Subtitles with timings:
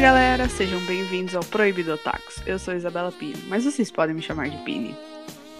[0.00, 2.36] Fala galera, sejam bem-vindos ao Proibido Otakus.
[2.46, 4.96] Eu sou Isabela Pino, mas vocês podem me chamar de Pini.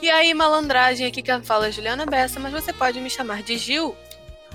[0.01, 3.59] E aí, malandragem, aqui quem fala é Juliana Bessa, mas você pode me chamar de
[3.59, 3.95] Gil.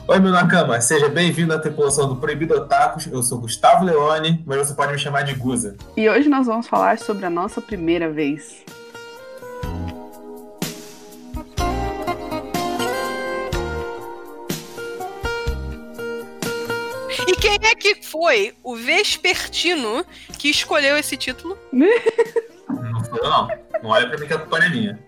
[0.07, 3.05] Oi, meu Nakama, seja bem-vindo à tripulação do Proibido Otakus.
[3.05, 5.75] Eu sou Gustavo Leone, mas você pode me chamar de Guza.
[5.95, 8.65] E hoje nós vamos falar sobre a nossa primeira vez.
[17.93, 20.03] Que foi o vespertino
[20.39, 21.57] que escolheu esse título?
[21.71, 23.47] Não eu, não.
[23.83, 24.99] Não olha pra mim que a culpa não é minha.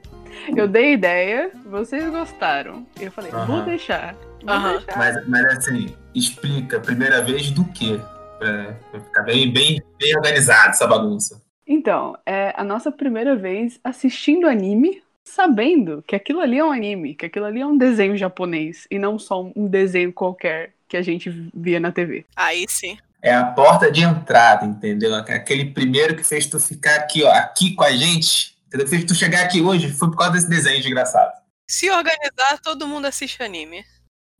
[0.55, 2.85] Eu dei ideia, vocês gostaram.
[2.99, 3.65] Eu falei, vou Aham.
[3.65, 4.15] deixar.
[4.43, 4.77] Vou Aham.
[4.77, 4.97] deixar.
[4.97, 7.99] Mas, mas assim, explica, primeira vez do quê?
[8.37, 11.41] Pra, pra ficar bem, bem, bem organizado essa bagunça.
[11.65, 17.15] Então, é a nossa primeira vez assistindo anime, sabendo que aquilo ali é um anime,
[17.15, 21.01] que aquilo ali é um desenho japonês e não só um desenho qualquer que a
[21.01, 22.25] gente via na TV.
[22.35, 22.97] Aí sim.
[23.21, 25.13] É a porta de entrada, entendeu?
[25.15, 28.55] Aquele primeiro que fez tu ficar aqui, ó, aqui com a gente.
[28.67, 28.87] Entendeu?
[28.87, 31.33] Fez tu chegar aqui hoje foi por causa desse desenho desgraçado.
[31.69, 33.83] Se organizar, todo mundo assiste anime.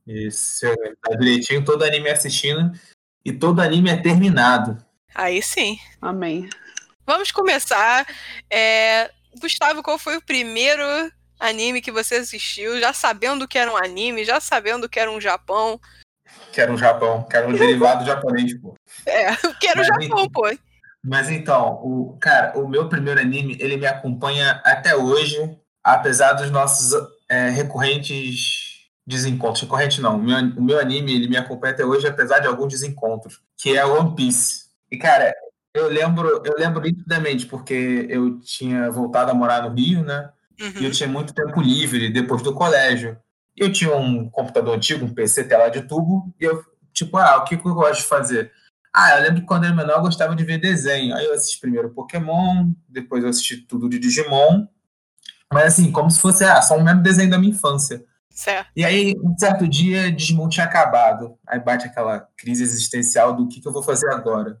[0.06, 0.66] Isso,
[1.02, 2.72] tá direitinho, todo anime assistindo
[3.22, 4.82] e todo anime é terminado.
[5.14, 5.78] Aí sim.
[6.00, 6.48] Amém.
[7.04, 8.06] Vamos começar.
[8.50, 10.82] É, Gustavo, qual foi o primeiro
[11.38, 12.80] anime que você assistiu?
[12.80, 15.80] Já sabendo que era um anime, já sabendo que era um Japão.
[16.52, 18.74] Que era um Japão, que era um derivado japonês, pô.
[19.06, 20.58] É, que era o Mas, Japão, pô.
[21.04, 26.50] Mas então, o cara, o meu primeiro anime, ele me acompanha até hoje, apesar dos
[26.50, 26.92] nossos
[27.28, 29.62] é, recorrentes desencontros.
[29.62, 32.72] Recorrente não, o meu, o meu anime, ele me acompanha até hoje, apesar de alguns
[32.72, 34.64] desencontros, que é One Piece.
[34.90, 35.32] E, cara,
[35.72, 40.30] eu lembro, eu lembro nitidamente, porque eu tinha voltado a morar no Rio, né?
[40.58, 40.72] E Uhum.
[40.82, 43.16] eu tinha muito tempo livre depois do colégio.
[43.58, 47.44] Eu tinha um computador antigo, um PC tela de tubo, e eu, tipo, ah, o
[47.44, 48.52] que, que eu gosto de fazer?
[48.94, 51.14] Ah, eu lembro que quando eu era menor eu gostava de ver desenho.
[51.14, 54.66] Aí eu assisti primeiro Pokémon, depois eu assisti tudo de Digimon.
[55.52, 58.04] Mas assim, como se fosse ah, só um mesmo desenho da minha infância.
[58.30, 58.70] Certo.
[58.76, 61.36] E aí, um certo dia, Digimon tinha acabado.
[61.46, 64.60] Aí bate aquela crise existencial do que, que eu vou fazer agora.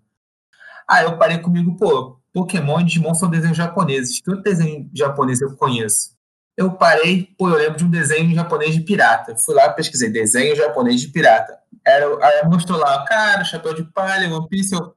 [0.88, 4.20] Aí eu parei comigo, pô, Pokémon e Digimon são desenhos japoneses.
[4.20, 6.17] Que outro desenho japonês eu conheço?
[6.58, 9.36] Eu parei, pô, eu lembro de um desenho japonês de pirata.
[9.36, 11.56] Fui lá, pesquisei, desenho japonês de pirata.
[11.86, 14.74] Era, aí mostrou lá, cara, chapéu de palha, One Piece.
[14.74, 14.92] Eu,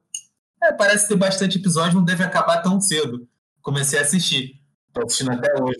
[0.60, 3.28] é, parece ter bastante episódio, não deve acabar tão cedo.
[3.62, 4.60] Comecei a assistir.
[4.92, 5.78] Tô assistindo até hoje.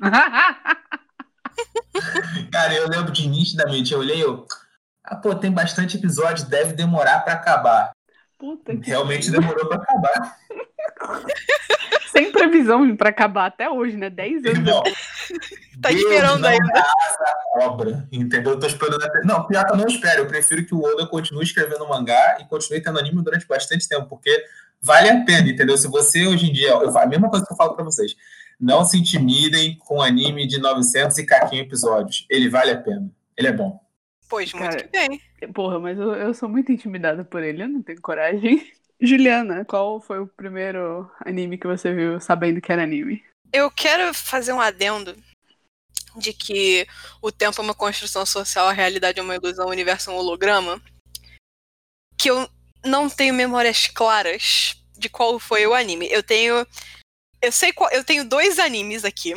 [2.52, 4.46] Cara, eu lembro de nitidamente, eu olhei, eu.
[5.02, 7.90] Ah, pô, tem bastante episódio, deve demorar pra acabar.
[8.38, 10.36] Puta que Realmente demorou pra acabar.
[12.10, 14.08] Sem previsão pra acabar até hoje, né?
[14.08, 14.82] 10 anos
[15.82, 16.84] Tá Deus esperando ainda.
[17.52, 18.52] cobra, entendeu?
[18.52, 19.20] Eu tô esperando até.
[19.24, 20.22] Não, pior que eu não espero.
[20.22, 24.06] Eu prefiro que o Oda continue escrevendo mangá e continue tendo anime durante bastante tempo,
[24.06, 24.44] porque
[24.80, 25.76] vale a pena, entendeu?
[25.76, 26.68] Se você hoje em dia.
[26.68, 28.14] Eu, a mesma coisa que eu falo pra vocês.
[28.60, 32.24] Não se intimidem com anime de 900 e caquinho episódios.
[32.30, 33.10] Ele vale a pena.
[33.36, 33.80] Ele é bom.
[34.28, 35.20] Pois, muito Cara, que bem.
[35.52, 38.64] Porra, mas eu, eu sou muito intimidada por ele, eu não tenho coragem.
[39.00, 43.24] Juliana, qual foi o primeiro anime que você viu sabendo que era anime?
[43.52, 45.16] Eu quero fazer um adendo
[46.16, 46.86] de que
[47.20, 50.16] o tempo é uma construção social, a realidade é uma ilusão, o universo é um
[50.16, 50.80] holograma.
[52.16, 52.48] Que eu
[52.84, 56.08] não tenho memórias claras de qual foi o anime.
[56.10, 56.66] Eu tenho.
[57.42, 57.90] Eu sei qual.
[57.90, 59.34] Eu tenho dois animes aqui.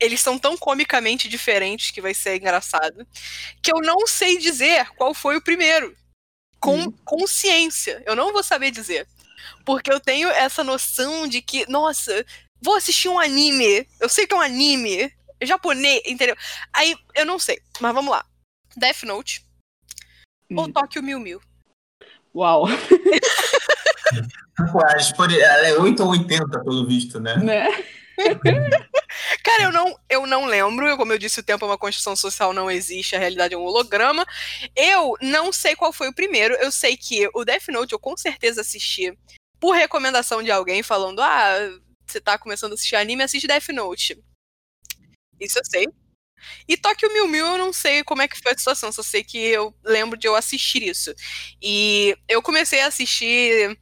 [0.00, 3.06] Eles são tão comicamente diferentes que vai ser engraçado.
[3.62, 5.96] Que eu não sei dizer qual foi o primeiro.
[6.62, 6.92] Com Hum.
[7.04, 8.02] consciência.
[8.06, 9.06] Eu não vou saber dizer.
[9.64, 12.24] Porque eu tenho essa noção de que, nossa,
[12.60, 13.86] vou assistir um anime.
[14.00, 15.12] Eu sei que é um anime.
[15.40, 16.36] É japonês, entendeu?
[16.72, 17.60] Aí, eu não sei.
[17.80, 18.24] Mas vamos lá.
[18.76, 19.44] Death Note
[20.56, 20.72] ou Hum.
[20.72, 21.40] Tokyo Mew Mew?
[22.34, 22.64] Uau,
[25.68, 27.36] é 8 ou 80, pelo visto, né?
[27.36, 27.66] né?
[29.42, 30.96] Cara, eu não, eu não lembro.
[30.96, 33.62] Como eu disse, o tempo é uma construção social, não existe, a realidade é um
[33.62, 34.26] holograma.
[34.76, 36.54] Eu não sei qual foi o primeiro.
[36.54, 39.16] Eu sei que o Death Note eu com certeza assisti
[39.60, 41.54] por recomendação de alguém falando: ah,
[42.06, 44.18] você tá começando a assistir anime, assiste Death Note.
[45.40, 45.88] Isso eu sei.
[46.68, 49.22] E Tokyo Mew Mew eu não sei como é que foi a situação, só sei
[49.22, 51.14] que eu lembro de eu assistir isso.
[51.60, 53.78] E eu comecei a assistir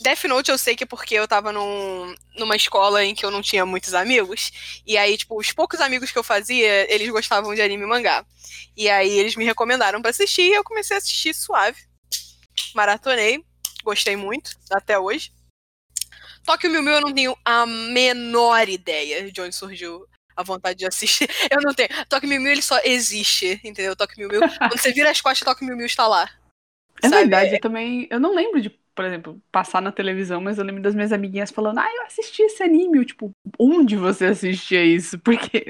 [0.00, 3.30] Death Note eu sei que é porque eu tava num, numa escola em que eu
[3.30, 4.80] não tinha muitos amigos.
[4.86, 8.24] E aí, tipo, os poucos amigos que eu fazia, eles gostavam de anime e mangá.
[8.76, 11.82] E aí eles me recomendaram pra assistir e eu comecei a assistir suave.
[12.74, 13.44] Maratonei.
[13.82, 15.32] Gostei muito, até hoje.
[16.44, 20.86] Tokyo Mew Mew eu não tenho a menor ideia de onde surgiu a vontade de
[20.86, 21.28] assistir.
[21.50, 21.88] Eu não tenho.
[22.08, 23.96] Tokyo Mew Mew ele só existe, entendeu?
[23.96, 24.40] Tokyo Mew Mew.
[24.56, 26.30] Quando você vira as costas, Tokyo Mew Mew está lá.
[27.02, 27.22] É sabe?
[27.22, 28.06] verdade, eu também.
[28.08, 31.52] Eu não lembro de por exemplo, passar na televisão, mas eu lembro das minhas amiguinhas
[31.52, 32.98] falando, ah, eu assisti esse anime.
[32.98, 35.16] Eu, tipo, onde você assistia isso?
[35.22, 35.66] Porque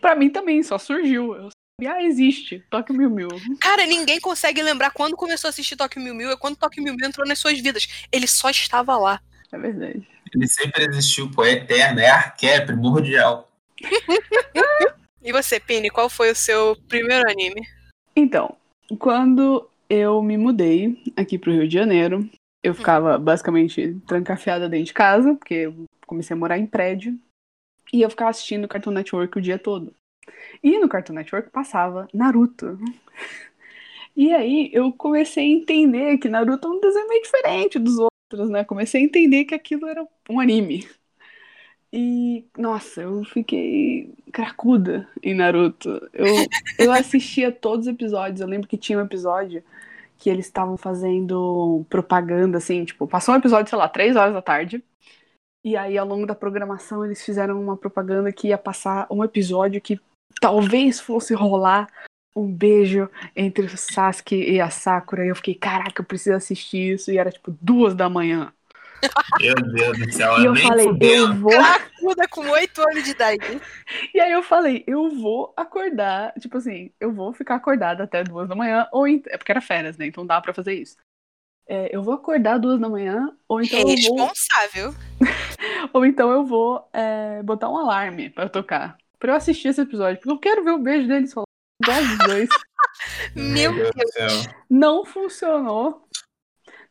[0.00, 1.34] pra mim também só surgiu.
[1.34, 3.28] Eu sabia, ah, existe, Tóquio Mil Mil.
[3.60, 6.94] Cara, ninguém consegue lembrar quando começou a assistir Tóquio Mil Mil e quando Tóquio Mil
[6.94, 8.06] Mil entrou nas suas vidas.
[8.10, 9.20] Ele só estava lá.
[9.52, 10.08] É verdade.
[10.34, 13.52] Ele sempre existiu, pô, é eterno, é arqué, é primordial.
[15.22, 17.68] e você, Pini, qual foi o seu primeiro anime?
[18.16, 18.56] Então,
[18.98, 22.28] quando eu me mudei aqui pro Rio de Janeiro,
[22.62, 27.18] eu ficava basicamente trancafiada dentro de casa, porque eu comecei a morar em prédio,
[27.92, 29.94] e eu ficava assistindo Cartoon Network o dia todo.
[30.62, 32.78] E no Cartoon Network passava Naruto.
[34.14, 38.12] E aí eu comecei a entender que Naruto é um desenho meio diferente dos outros
[38.50, 38.64] né?
[38.64, 40.88] Comecei a entender que aquilo era um anime.
[41.92, 45.90] E, nossa, eu fiquei cracuda em Naruto.
[46.12, 46.26] Eu,
[46.78, 48.40] eu assistia todos os episódios.
[48.40, 49.62] Eu lembro que tinha um episódio
[50.18, 54.40] que eles estavam fazendo propaganda, assim, tipo, passou um episódio, sei lá, três horas da
[54.40, 54.82] tarde.
[55.64, 59.80] E aí, ao longo da programação, eles fizeram uma propaganda que ia passar um episódio
[59.80, 60.00] que
[60.40, 61.88] talvez fosse rolar
[62.34, 65.24] um beijo entre o Sasuke e a Sakura.
[65.24, 67.10] E eu fiquei, caraca, eu preciso assistir isso.
[67.12, 68.52] E era tipo duas da manhã.
[69.40, 71.50] Meu Deus do céu, e eu falei, eu vou.
[71.50, 73.60] Cracuda com oito anos de idade.
[74.14, 78.48] E aí eu falei, eu vou acordar, tipo assim, eu vou ficar acordada até duas
[78.48, 80.06] da manhã, ou é porque era férias, né?
[80.06, 80.96] Então dá pra fazer isso.
[81.66, 84.86] É, eu vou acordar duas da manhã, ou então Responsável.
[84.86, 85.00] eu vou.
[85.94, 88.96] ou então eu vou é, botar um alarme pra tocar.
[89.18, 90.18] Pra eu assistir esse episódio.
[90.18, 91.46] Porque eu quero ver o beijo deles falar
[91.86, 92.48] das dois.
[93.34, 93.90] Meu Deus.
[93.90, 94.54] do céu.
[94.68, 96.08] Não funcionou.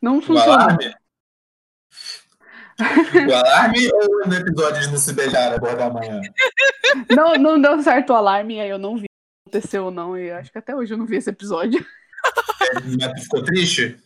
[0.00, 0.78] Não funcionou.
[2.82, 3.32] O alarme?
[3.32, 6.20] o alarme ou no episódio de não se beijar agora da manhã?
[7.10, 10.30] Não, não deu certo o alarme, aí eu não vi se aconteceu ou não, e
[10.30, 11.84] acho que até hoje eu não vi esse episódio.
[12.60, 13.96] É, mas ficou triste?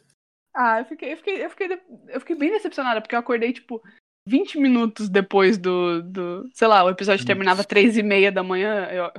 [0.55, 3.82] Ah, eu fiquei, eu fiquei, eu fiquei, eu fiquei bem decepcionada, porque eu acordei, tipo,
[4.26, 8.87] 20 minutos depois do, do sei lá, o episódio terminava três e meia da manhã,
[8.87, 9.11] eu,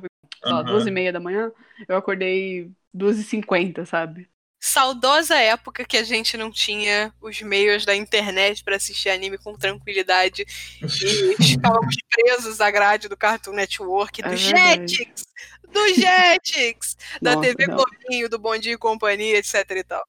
[0.46, 0.64] uhum.
[0.66, 1.52] duas e meia da manhã,
[1.88, 4.30] eu acordei duas e cinquenta, sabe?
[4.60, 9.54] Saudosa época que a gente não tinha os meios da internet para assistir anime com
[9.56, 10.46] tranquilidade
[10.82, 10.88] e
[11.42, 15.26] ficávamos presos à grade do Cartoon Network, do é Jetix,
[15.72, 20.04] do Jetix, da TV Globinho, do Bom Dia e Companhia, etc e tal.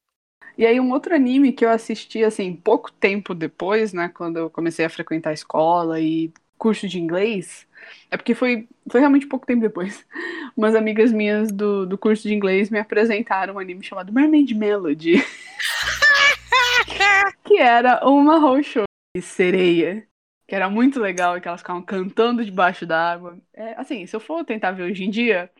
[0.57, 4.51] E aí um outro anime que eu assisti assim pouco tempo depois, né, quando eu
[4.51, 7.69] comecei a frequentar a escola e curso de inglês,
[8.11, 10.05] é porque foi, foi realmente pouco tempo depois.
[10.57, 15.25] Umas amigas minhas do, do curso de inglês me apresentaram um anime chamado Mermaid Melody.
[17.45, 18.85] que era uma roxo
[19.15, 20.07] de sereia.
[20.47, 23.39] Que era muito legal e que elas ficavam cantando debaixo d'água.
[23.53, 25.51] É, assim, se eu for tentar ver hoje em dia,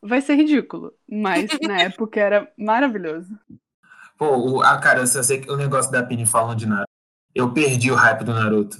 [0.00, 0.92] vai ser ridículo.
[1.08, 3.36] Mas na época era maravilhoso.
[4.16, 6.86] Pô, o, ah, cara, eu sei que o negócio da Pini falando de Naruto.
[7.34, 8.76] Eu perdi o hype do Naruto.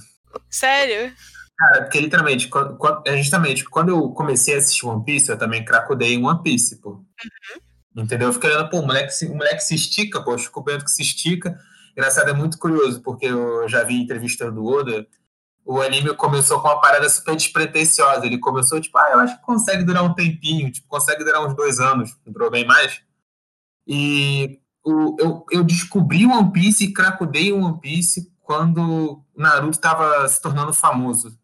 [0.48, 1.12] Sério?
[1.58, 5.64] Cara, porque literalmente, quando, é justamente, quando eu comecei a assistir One Piece, eu também
[5.64, 6.90] cracudei em One Piece, pô.
[6.90, 8.02] Uhum.
[8.04, 8.28] Entendeu?
[8.28, 10.90] Eu fiquei olhando, pô, o moleque, se, o moleque se estica, pô, o Bento que
[10.90, 11.58] se estica.
[11.92, 15.06] Engraçado, é muito curioso, porque eu já vi entrevista do Oda,
[15.64, 18.26] o anime começou com uma parada super despretensiosa.
[18.26, 21.56] Ele começou, tipo, ah, eu acho que consegue durar um tempinho, tipo, consegue durar uns
[21.56, 23.00] dois anos, não durou bem mais.
[23.86, 30.40] E o, eu, eu descobri One Piece e cracudei One Piece quando Naruto estava se
[30.40, 31.36] tornando famoso.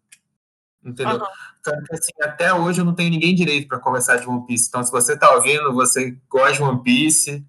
[0.84, 1.16] Entendeu?
[1.16, 1.26] Uhum.
[1.60, 4.68] Então, assim, até hoje eu não tenho ninguém direito para conversar de One Piece.
[4.68, 7.46] Então, se você tá ouvindo, você gosta de One Piece,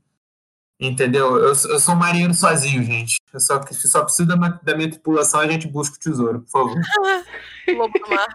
[0.79, 1.37] entendeu?
[1.37, 3.19] Eu, eu sou um marinheiro sozinho, gente.
[3.33, 6.49] Eu só, só preciso da, da minha tripulação e a gente busca o tesouro, por
[6.51, 6.81] favor.
[7.75, 8.27] Lobo do mar.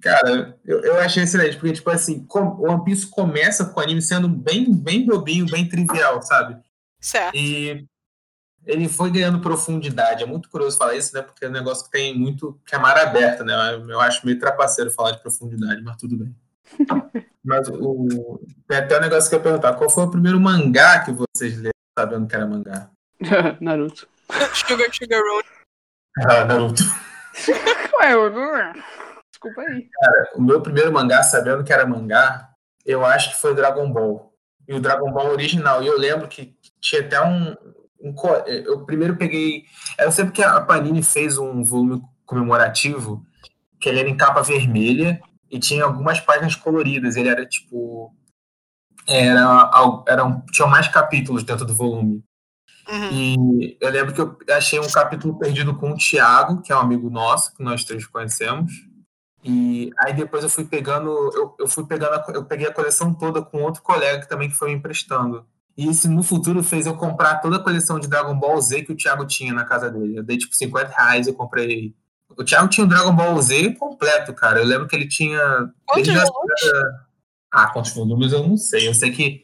[0.00, 4.00] Cara, eu, eu achei excelente, porque, tipo assim, o One Piece começa com o anime
[4.00, 6.56] sendo bem, bem bobinho, bem trivial, sabe?
[7.00, 7.34] Certo.
[7.34, 7.84] E
[8.66, 10.24] ele foi ganhando profundidade.
[10.24, 11.22] É muito curioso falar isso, né?
[11.22, 12.60] Porque é um negócio que tem muito.
[12.66, 13.54] que é mar aberta, né?
[13.88, 16.34] Eu acho meio trapaceiro falar de profundidade, mas tudo bem.
[17.44, 18.40] mas o.
[18.66, 21.56] Tem até um negócio que eu ia perguntar: qual foi o primeiro mangá que vocês
[21.56, 22.90] leram sabendo que era mangá?
[23.60, 24.08] Naruto.
[24.52, 25.48] Sugar Sugar Road.
[26.18, 26.82] Ah, Naruto.
[28.00, 28.32] Ué, eu...
[29.30, 29.88] Desculpa aí.
[29.88, 32.50] Cara, o meu primeiro mangá sabendo que era mangá,
[32.84, 34.32] eu acho que foi Dragon Ball.
[34.66, 35.82] E o Dragon Ball original.
[35.82, 37.54] E eu lembro que tinha até um,
[38.10, 39.64] um, eu primeiro peguei.
[39.98, 43.24] Eu sei porque a Panini fez um volume comemorativo
[43.80, 45.20] que ele era em capa vermelha
[45.50, 47.16] e tinha algumas páginas coloridas.
[47.16, 48.14] Ele era tipo.
[49.06, 49.70] Era,
[50.08, 52.24] era um, tinha mais capítulos dentro do volume.
[52.88, 53.10] Uhum.
[53.12, 56.80] E eu lembro que eu achei um capítulo perdido com o Thiago, que é um
[56.80, 58.72] amigo nosso, que nós três conhecemos.
[59.44, 63.14] E aí depois eu fui pegando, eu, eu fui pegando, a, eu peguei a coleção
[63.14, 65.46] toda com outro colega que também foi me emprestando.
[65.76, 68.92] E isso no futuro fez eu comprar toda a coleção de Dragon Ball Z que
[68.92, 70.16] o Thiago tinha na casa dele.
[70.18, 71.94] Eu dei tipo 50 reais e comprei.
[72.36, 74.58] O Thiago tinha o Dragon Ball Z completo, cara.
[74.60, 75.38] Eu lembro que ele tinha.
[75.86, 76.60] Quantos volumes?
[76.60, 77.06] saga-
[77.52, 78.88] Ah, quantos volumes eu não sei.
[78.88, 79.42] Eu sei que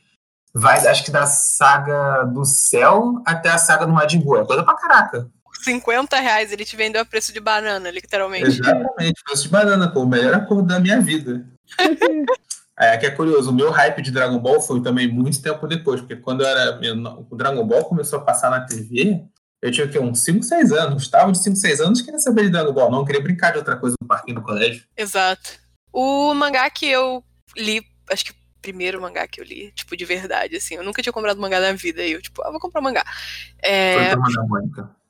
[0.55, 4.39] vai, acho que da saga do céu até a saga do Majin Buu.
[4.39, 5.31] É coisa pra caraca.
[5.63, 8.47] 50 reais, ele te vendeu a preço de banana, literalmente.
[8.47, 9.23] Exatamente.
[9.25, 10.01] Preço de banana, pô.
[10.03, 11.47] O melhor acordo da minha vida.
[12.83, 16.01] É, que é curioso, o meu hype de Dragon Ball foi também muito tempo depois,
[16.01, 19.23] porque quando eu era menor, o Dragon Ball começou a passar na TV,
[19.63, 19.99] eu tinha o quê?
[20.01, 21.05] Uns 5, 6 anos.
[21.05, 23.77] Estava de 5, 6 anos queria saber de Dragon Ball, não queria brincar de outra
[23.77, 24.85] coisa no parquinho do colégio.
[24.97, 25.61] Exato.
[25.93, 27.23] O mangá que eu
[27.57, 30.75] li, acho que o primeiro mangá que eu li, tipo, de verdade, assim.
[30.75, 32.03] Eu nunca tinha comprado mangá na vida.
[32.03, 33.05] E eu, tipo, ah, vou comprar mangá.
[33.05, 35.02] Foi É, Turma da Mônica.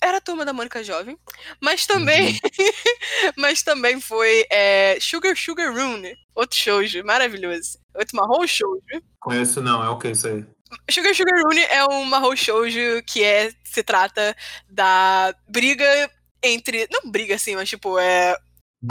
[0.00, 1.18] Era a turma da Mônica Jovem.
[1.60, 2.38] Mas também.
[3.36, 6.16] mas também foi é, Sugar Sugar Rune.
[6.34, 7.78] Outro shoujo, maravilhoso.
[7.94, 8.82] Outro marrom shoujo.
[9.20, 10.44] Conheço não, é o que isso aí?
[10.90, 14.36] Sugar Sugar Rune é um marrom shoujo que é, se trata
[14.68, 16.10] da briga
[16.42, 16.88] entre.
[16.90, 18.36] Não briga assim, mas tipo, é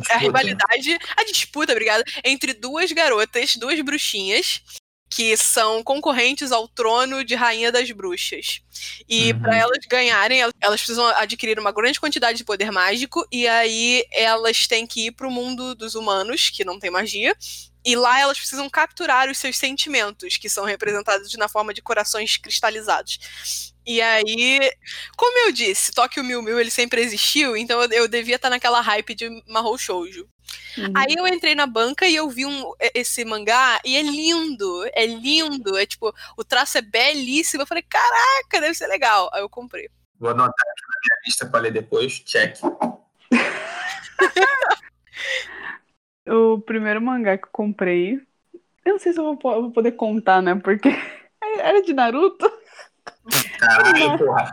[0.09, 4.61] é a rivalidade, a disputa, obrigada, entre duas garotas, duas bruxinhas,
[5.09, 8.61] que são concorrentes ao trono de Rainha das Bruxas.
[9.09, 9.39] E Uhum.
[9.41, 14.05] para elas ganharem, el- elas precisam adquirir uma grande quantidade de poder mágico, e aí
[14.11, 17.35] elas têm que ir pro mundo dos humanos, que não tem magia.
[17.85, 22.37] E lá elas precisam capturar os seus sentimentos, que são representados na forma de corações
[22.37, 23.73] cristalizados.
[23.85, 24.71] E aí,
[25.17, 28.81] como eu disse, Tóquio Mil Mil ele sempre existiu, então eu, eu devia estar naquela
[28.81, 30.27] hype de Mahou Shoujo.
[30.77, 30.93] Uhum.
[30.95, 35.05] Aí eu entrei na banca e eu vi um, esse mangá e é lindo, é
[35.05, 37.63] lindo, é tipo, o traço é belíssimo.
[37.63, 39.29] Eu falei, caraca, deve ser legal.
[39.33, 39.89] Aí eu comprei.
[40.19, 42.19] Vou anotar aqui na minha lista para ler depois.
[42.19, 42.57] Check.
[46.29, 48.21] O primeiro mangá que eu comprei.
[48.85, 50.55] Eu não sei se eu vou, eu vou poder contar, né?
[50.55, 50.89] Porque
[51.59, 52.49] era de Naruto.
[53.59, 54.51] Caralho, porra.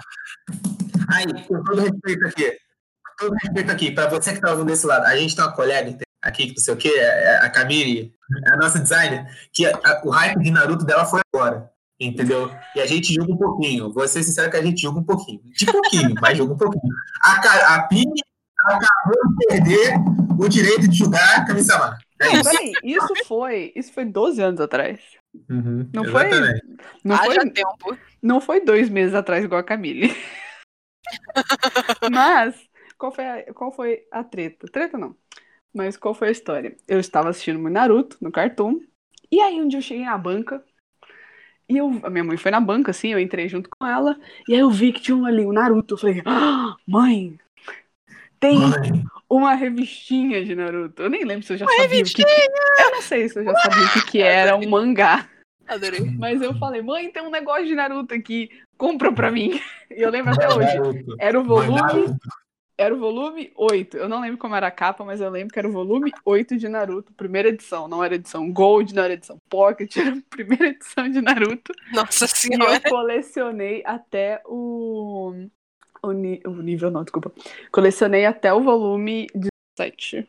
[1.12, 2.50] Aí, com todo respeito aqui.
[2.50, 5.52] Com todo respeito aqui, pra você que tá ouvindo desse lado, a gente tem uma
[5.54, 8.12] colega aqui, que não sei o quê, é a Camille,
[8.46, 11.70] é a nossa designer, que a- a- o hype de Naruto dela foi agora.
[11.98, 12.50] Entendeu?
[12.74, 13.90] E a gente julga um pouquinho.
[13.90, 15.40] Vou ser sincero que a gente julga um pouquinho.
[15.44, 16.92] De pouquinho, mas julga um pouquinho.
[17.22, 18.20] A, a Pini
[18.66, 19.94] acabou de perder
[20.38, 21.98] o direito de julgar a Kami-sama.
[22.20, 22.50] É isso.
[22.50, 23.72] Peraí, isso foi.
[23.74, 25.00] Isso foi 12 anos atrás.
[25.50, 26.30] Uhum, Não foi?
[27.04, 27.98] Não foi, Haja tempo.
[28.22, 30.14] não foi dois meses atrás, igual a Camille.
[32.10, 32.56] Mas,
[32.98, 34.66] qual foi, a, qual foi a treta?
[34.70, 35.16] Treta não.
[35.74, 36.76] Mas qual foi a história?
[36.88, 38.80] Eu estava assistindo meu Naruto no Cartoon.
[39.30, 40.64] E aí um dia eu cheguei na banca.
[41.68, 44.18] E eu, a minha mãe foi na banca, assim, eu entrei junto com ela.
[44.48, 45.94] E aí eu vi que tinha um ali, o Naruto.
[45.94, 47.38] Eu falei, ah, mãe,
[48.40, 51.02] tem Mãe, uma revistinha de Naruto.
[51.02, 52.22] Eu nem lembro se eu já sabia o que, que.
[52.22, 55.28] Eu não sei se eu já sabia o que, que era um mangá.
[55.66, 56.00] Adorei.
[56.18, 59.60] Mas eu falei, mãe, tem um negócio de Naruto aqui, compra pra mim.
[59.90, 60.78] E eu lembro até hoje.
[60.78, 61.16] Naruto.
[61.18, 62.16] Era o volume,
[62.78, 63.96] era o volume 8.
[63.96, 66.56] Eu não lembro como era a capa, mas eu lembro que era o volume 8
[66.56, 67.88] de Naruto, primeira edição.
[67.88, 71.72] Não era edição Gold, não era edição Pocket, era a primeira edição de Naruto.
[71.92, 72.80] Nossa E senhora.
[72.84, 75.48] eu colecionei até o.
[76.08, 77.32] O, ni- o nível, não, desculpa.
[77.72, 79.26] Colecionei até o volume
[79.78, 80.28] 17.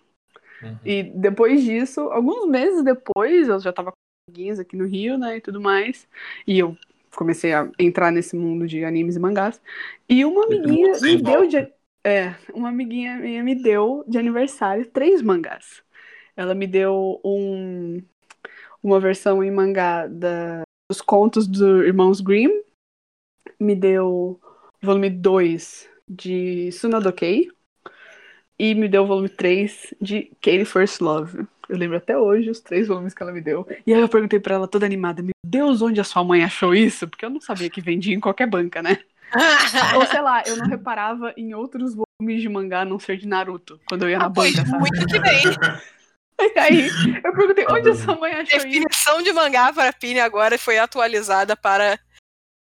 [0.62, 0.78] Uhum.
[0.86, 3.98] E depois disso, alguns meses depois, eu já tava com
[4.30, 6.08] amiguinhas aqui no Rio, né, e tudo mais.
[6.46, 6.76] E eu
[7.16, 9.62] comecei a entrar nesse mundo de animes e mangás.
[10.08, 11.48] E uma amiguinha me deu volta.
[11.48, 11.74] de.
[12.04, 15.84] É, uma amiguinha minha me deu de aniversário três mangás.
[16.36, 18.02] Ela me deu um,
[18.82, 22.62] uma versão em mangá da, dos contos dos Irmãos Grimm.
[23.60, 24.40] Me deu
[24.82, 27.50] volume 2 de Sunodokei.
[28.60, 31.46] E me deu o volume 3 de Katie First Love.
[31.70, 33.68] Eu lembro até hoje os três volumes que ela me deu.
[33.86, 36.74] E aí eu perguntei pra ela toda animada: Meu Deus, onde a sua mãe achou
[36.74, 37.08] isso?
[37.08, 38.98] Porque eu não sabia que vendia em qualquer banca, né?
[39.96, 43.28] Ou sei lá, eu não reparava em outros volumes de mangá a não ser de
[43.28, 45.42] Naruto, quando eu ia na Ah, banca, muito que bem.
[46.40, 46.88] E aí
[47.24, 48.68] eu perguntei: Onde a sua mãe achou isso?
[48.68, 52.00] Definição de mangá para Pini agora foi atualizada para.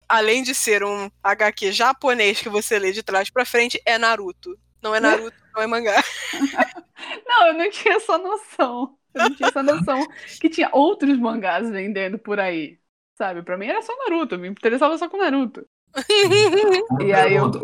[0.08, 4.58] Além de ser um HQ japonês que você lê de trás pra frente, é Naruto.
[4.82, 6.02] Não é Naruto, não é mangá.
[7.26, 8.96] Não, eu não tinha essa noção.
[9.12, 10.06] Eu não tinha essa noção
[10.40, 12.78] que tinha outros mangás vendendo por aí.
[13.18, 13.42] Sabe?
[13.42, 15.66] Pra mim era só Naruto, eu me interessava só com Naruto.
[17.00, 17.58] E aí eu- pergunta,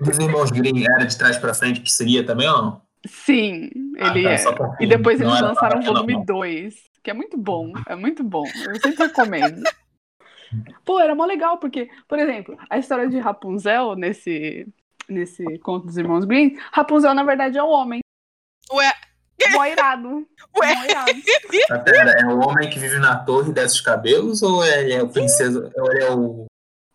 [0.00, 2.82] O dos irmãos Green era de trás pra frente que seguia também ou não?
[3.06, 4.44] Sim, Ah, ele tá, é.
[4.44, 4.76] confirmo.
[4.80, 6.24] E depois Não eles lançaram o volume não.
[6.24, 8.44] 2, que é muito bom, é muito bom.
[8.46, 9.62] Eu sempre recomendo.
[10.84, 14.66] Pô, era mó legal, porque, por exemplo, a história de Rapunzel nesse,
[15.08, 18.00] nesse conto dos irmãos Green, Rapunzel, na verdade, é um homem.
[18.72, 18.92] Ué,
[19.52, 20.26] mó irado.
[20.58, 20.74] Ué.
[20.74, 21.12] Mó irado.
[21.70, 24.92] Mas pera, é o homem que vive na torre e desce os cabelos ou ele
[24.92, 25.70] é o princesa?
[25.76, 26.46] Ou ele é o.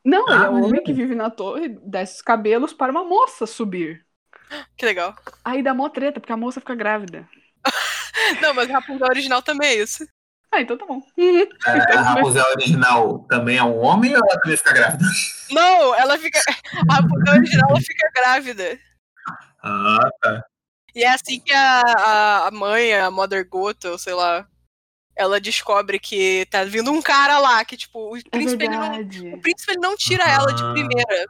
[0.04, 3.04] Não, ele Ah, é um homem que vive na torre, desce os cabelos para uma
[3.04, 4.06] moça subir.
[4.78, 5.16] Que legal.
[5.44, 7.28] Aí dá mó treta, porque a moça fica grávida.
[8.42, 10.06] Não, mas o Rapunzel original também é isso.
[10.56, 11.02] Ah, então tá bom.
[11.66, 15.04] A, a Rapunzel original também é um homem ou ela também fica grávida?
[15.52, 16.40] Não, ela fica.
[16.90, 18.80] A Rapunzel original ela fica grávida.
[19.62, 20.46] Ah, tá.
[20.96, 24.48] E é assim que a, a, a mãe, a Mother Gothel, ou sei lá,
[25.14, 29.02] ela descobre que tá vindo um cara lá, que, tipo, o É príncipe, ele não,
[29.34, 30.72] o príncipe ele não tira ela de Aham.
[30.74, 31.26] primeira.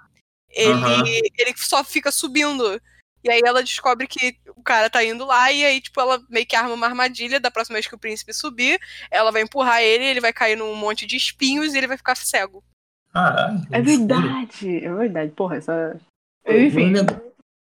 [0.52, 1.04] Ele, Aham.
[1.40, 2.80] ele só fica subindo.
[3.26, 6.46] E aí ela descobre que o cara tá indo lá, e aí, tipo, ela meio
[6.46, 7.40] que arma uma armadilha.
[7.40, 8.80] Da próxima vez que o príncipe subir,
[9.10, 12.16] ela vai empurrar ele, ele vai cair num monte de espinhos e ele vai ficar
[12.16, 12.64] cego.
[13.12, 13.66] Caralho.
[13.72, 15.32] É verdade, é verdade.
[15.32, 16.00] Porra, essa.
[16.48, 16.94] Um Enfim.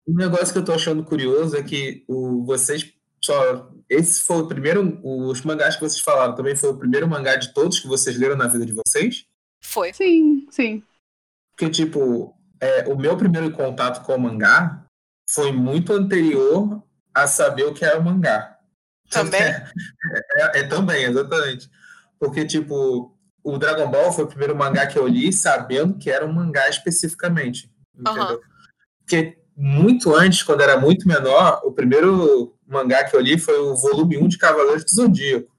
[0.07, 3.71] Um negócio que eu tô achando curioso é que o, vocês só.
[3.89, 4.99] Esse foi o primeiro.
[5.03, 8.37] Os mangás que vocês falaram também foi o primeiro mangá de todos que vocês leram
[8.37, 9.25] na vida de vocês?
[9.63, 9.91] Foi.
[9.91, 10.83] Sim, sim.
[11.51, 14.86] Porque, tipo, é, o meu primeiro contato com o mangá
[15.29, 16.81] foi muito anterior
[17.13, 18.57] a saber o que era o mangá.
[19.09, 19.41] Também?
[20.35, 21.69] É, é- é também, exatamente.
[22.19, 26.25] Porque, tipo, o Dragon Ball foi o primeiro mangá que eu li sabendo que era
[26.25, 27.69] um mangá especificamente.
[27.93, 28.23] Entendeu?
[28.23, 28.39] Aham.
[28.99, 33.75] Porque muito antes, quando era muito menor, o primeiro mangá que eu li foi o
[33.75, 35.51] volume 1 de Cavaleiros do Zodíaco.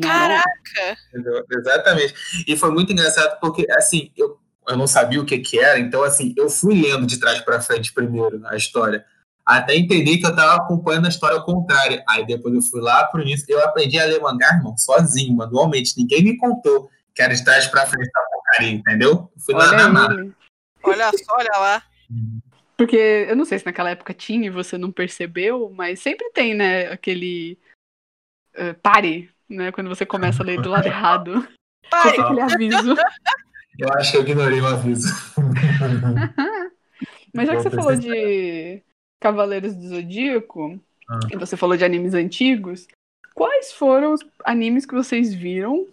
[0.00, 0.96] Caraca!
[1.12, 1.44] Entendeu?
[1.50, 2.14] Exatamente.
[2.46, 6.02] E foi muito engraçado porque, assim, eu, eu não sabia o que que era, então,
[6.02, 9.04] assim, eu fui lendo de trás para frente primeiro a história,
[9.46, 12.02] até entender que eu tava acompanhando a história ao contrário.
[12.08, 15.96] Aí depois eu fui lá pro início, eu aprendi a ler mangá, irmão, sozinho, manualmente.
[15.96, 19.30] Ninguém me contou que era de trás para frente essa porcaria, entendeu?
[19.34, 20.32] Eu fui lá na Olha.
[20.82, 21.82] Olha só, olha lá.
[22.76, 26.54] Porque eu não sei se naquela época tinha e você não percebeu, mas sempre tem,
[26.54, 27.58] né, aquele
[28.54, 31.46] eh, pare, né, quando você começa a ler do lado errado.
[32.02, 32.94] Sempre aquele aviso.
[33.78, 35.08] Eu acho que eu ignorei o aviso.
[37.32, 38.82] Mas já que você falou de
[39.20, 41.18] Cavaleiros do Zodíaco, Ah.
[41.32, 42.86] e você falou de animes antigos,
[43.34, 45.86] quais foram os animes que vocês viram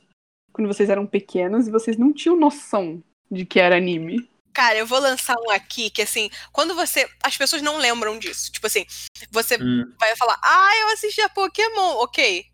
[0.51, 4.29] quando vocês eram pequenos e vocês não tinham noção de que era anime?
[4.53, 7.09] Cara, eu vou lançar um aqui que, assim, quando você.
[7.23, 8.51] As pessoas não lembram disso.
[8.51, 8.85] Tipo assim,
[9.31, 12.45] você Hum, vai falar, ah, eu assistia Pokémon, ok.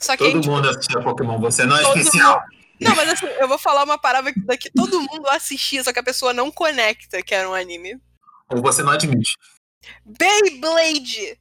[0.00, 2.40] Só que aí, Todo tipo, mundo assistia Pokémon, você não é especial.
[2.80, 5.98] Não, mas assim, eu vou falar uma parada que daqui todo mundo assistia, só que
[5.98, 8.00] a pessoa não conecta que era um anime.
[8.48, 9.32] Ou você não admite.
[10.04, 11.38] Beyblade!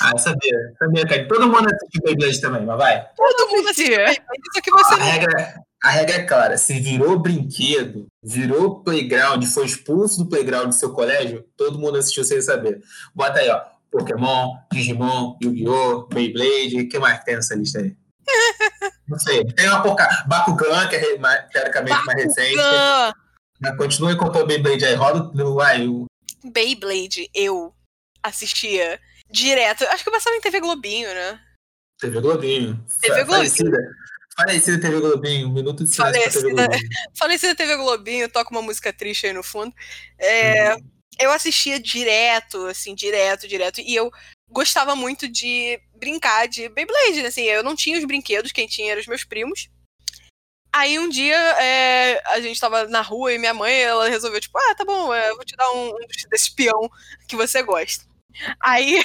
[0.00, 0.74] Ah, eu sabia.
[0.78, 1.28] Sabia, cara.
[1.28, 3.08] Todo mundo assistiu Beyblade também, mas vai.
[3.16, 3.72] Todo mundo.
[3.74, 4.22] Beyblade,
[4.54, 5.06] só que você A não.
[5.06, 6.56] regra, a regra é clara.
[6.58, 12.24] Se virou brinquedo, virou playground, foi expulso do playground do seu colégio, todo mundo assistiu
[12.24, 12.80] sem saber.
[13.14, 13.60] Bota aí, ó.
[13.90, 17.96] Pokémon, Digimon, Yu-Gi-Oh!, Beyblade, o que mais que tem nessa lista aí?
[19.08, 19.42] Não sei.
[19.54, 20.06] Tem uma porca...
[20.26, 21.16] Bakugan, que é
[21.50, 22.56] teoricamente mais recente.
[22.56, 23.12] Bakugan!
[23.60, 24.94] Mas continue com o Beyblade aí.
[24.94, 26.04] Roda o
[26.44, 27.74] Beyblade, eu
[28.22, 29.84] assistia direto.
[29.84, 31.40] Acho que eu passava em TV Globinho, né?
[31.98, 32.84] TV Globinho.
[33.00, 33.26] TV Globinho.
[33.26, 33.78] Falecida.
[34.36, 35.48] Falecida TV Globinho.
[35.48, 37.54] Um minuto de silêncio pra TV Falecida.
[37.56, 39.74] TV Globinho, toca uma música triste aí no fundo.
[40.18, 40.76] É,
[41.18, 43.80] Eu assistia direto, assim, direto, direto.
[43.80, 44.10] E eu
[44.48, 47.28] gostava muito de brincar de Beyblade, né?
[47.28, 49.68] Assim, eu não tinha os brinquedos, quem tinha eram os meus primos.
[50.72, 54.58] Aí um dia é, a gente tava na rua e minha mãe, ela resolveu, tipo,
[54.58, 56.90] ah, tá bom, é, eu vou te dar um, um desse peão
[57.26, 58.04] que você gosta.
[58.60, 59.02] Aí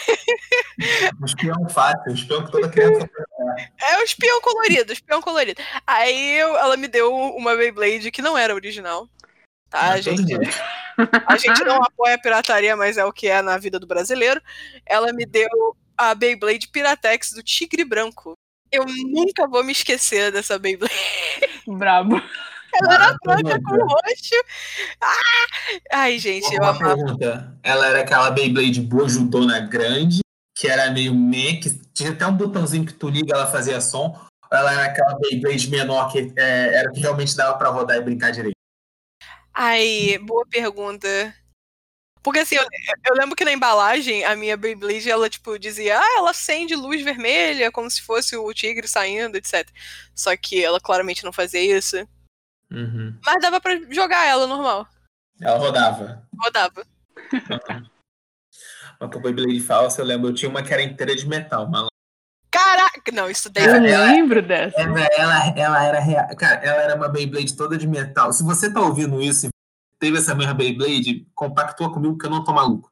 [1.22, 3.10] Um espião fácil, um espião que toda criança.
[3.82, 5.62] é o espião colorido, o espião colorido.
[5.88, 9.08] Aí eu- ela me deu uma Beyblade que não era original.
[9.70, 10.36] Tá, todo gente?
[11.26, 14.40] A gente não apoia a pirataria, mas é o que é na vida do brasileiro.
[14.86, 15.50] Ela me deu
[15.98, 18.34] a Beyblade Piratex do Tigre Branco.
[18.72, 20.94] Eu nunca vou me esquecer dessa Beyblade.
[21.68, 22.22] Brabo.
[22.76, 24.36] Ela era Ah, branca com roxo.
[25.02, 25.78] Ah!
[25.92, 26.96] Ai, gente, eu Uma amava.
[26.96, 27.58] pergunta.
[27.62, 30.22] Ela era aquela Beyblade bojudona grande,
[30.58, 34.20] que era meio meh, que tinha até um botãozinho que tu liga ela fazia som.
[34.52, 38.02] Ou ela era aquela Beyblade menor que é, era que realmente dava pra rodar e
[38.02, 38.56] brincar direito?
[39.54, 41.08] Ai, boa pergunta.
[42.24, 42.64] Porque assim, eu,
[43.06, 47.02] eu lembro que na embalagem, a minha Beyblade, ela, tipo, dizia, ah, ela acende luz
[47.04, 49.68] vermelha, como se fosse o tigre saindo, etc.
[50.16, 51.98] Só que ela claramente não fazia isso.
[52.72, 53.16] Uhum.
[53.26, 54.88] Mas dava pra jogar ela normal.
[55.42, 56.26] Ela rodava.
[56.42, 56.86] Rodava.
[59.00, 61.88] Uma com Beyblade falsa, eu lembro, eu tinha uma que era inteira de metal, mas
[62.50, 63.12] Caraca!
[63.12, 63.66] Não, isso daí.
[63.66, 64.80] Eu Ela- ela- lembro dessa.
[64.80, 66.28] ela, ela, ela era real.
[66.38, 68.32] Cara, ela era uma Beyblade toda de metal.
[68.32, 69.50] Se você tá ouvindo isso e
[70.04, 72.92] teve essa mesma Beyblade, compactua comigo que eu não tô maluco.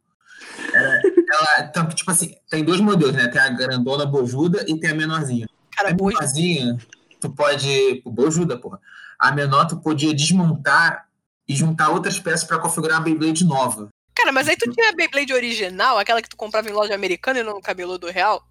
[0.73, 3.27] Era, ela, então, tipo assim, tem dois modelos, né?
[3.27, 5.45] Tem a grandona bojuda e tem a menorzinha.
[5.75, 6.77] Cara, a menorzinha,
[7.19, 8.01] tu pode.
[8.05, 8.79] Bojuda, porra.
[9.19, 11.05] A menor, tu podia desmontar
[11.45, 13.89] e juntar outras peças pra configurar uma Beyblade nova.
[14.15, 17.39] Cara, mas aí tu tinha a Beyblade original, aquela que tu comprava em loja americana
[17.39, 18.41] e não no cabeludo real?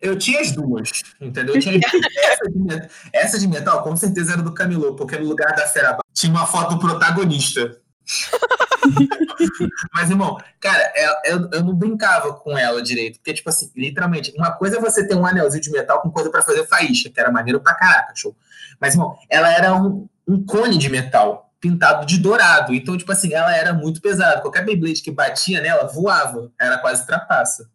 [0.00, 1.56] Eu tinha as duas, entendeu?
[1.56, 1.80] As duas.
[2.24, 5.68] essa, de metal, essa de metal, com certeza era do Camelô, porque no lugar da
[5.68, 7.80] Fera tinha uma foto do protagonista.
[9.94, 13.18] Mas, irmão, cara, é- eu, eu não brincava com ela direito.
[13.18, 16.30] Porque, tipo assim, literalmente, uma coisa é você ter um anelzinho de metal com coisa
[16.30, 18.36] pra fazer faísca, que era maneiro pra caraca, show.
[18.80, 22.74] Mas, irmão, ela era um, um cone de metal pintado de dourado.
[22.74, 24.40] Então, tipo assim, ela era muito pesada.
[24.40, 26.50] Qualquer Beyblade que batia nela voava.
[26.58, 27.68] Era quase trapaça.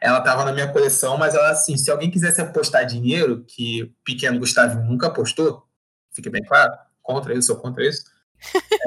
[0.00, 3.92] Ela tava na minha coleção, mas ela, assim, se alguém quisesse apostar dinheiro, que o
[4.04, 5.66] pequeno Gustavo nunca apostou,
[6.12, 8.04] fique bem claro, contra isso, sou contra isso.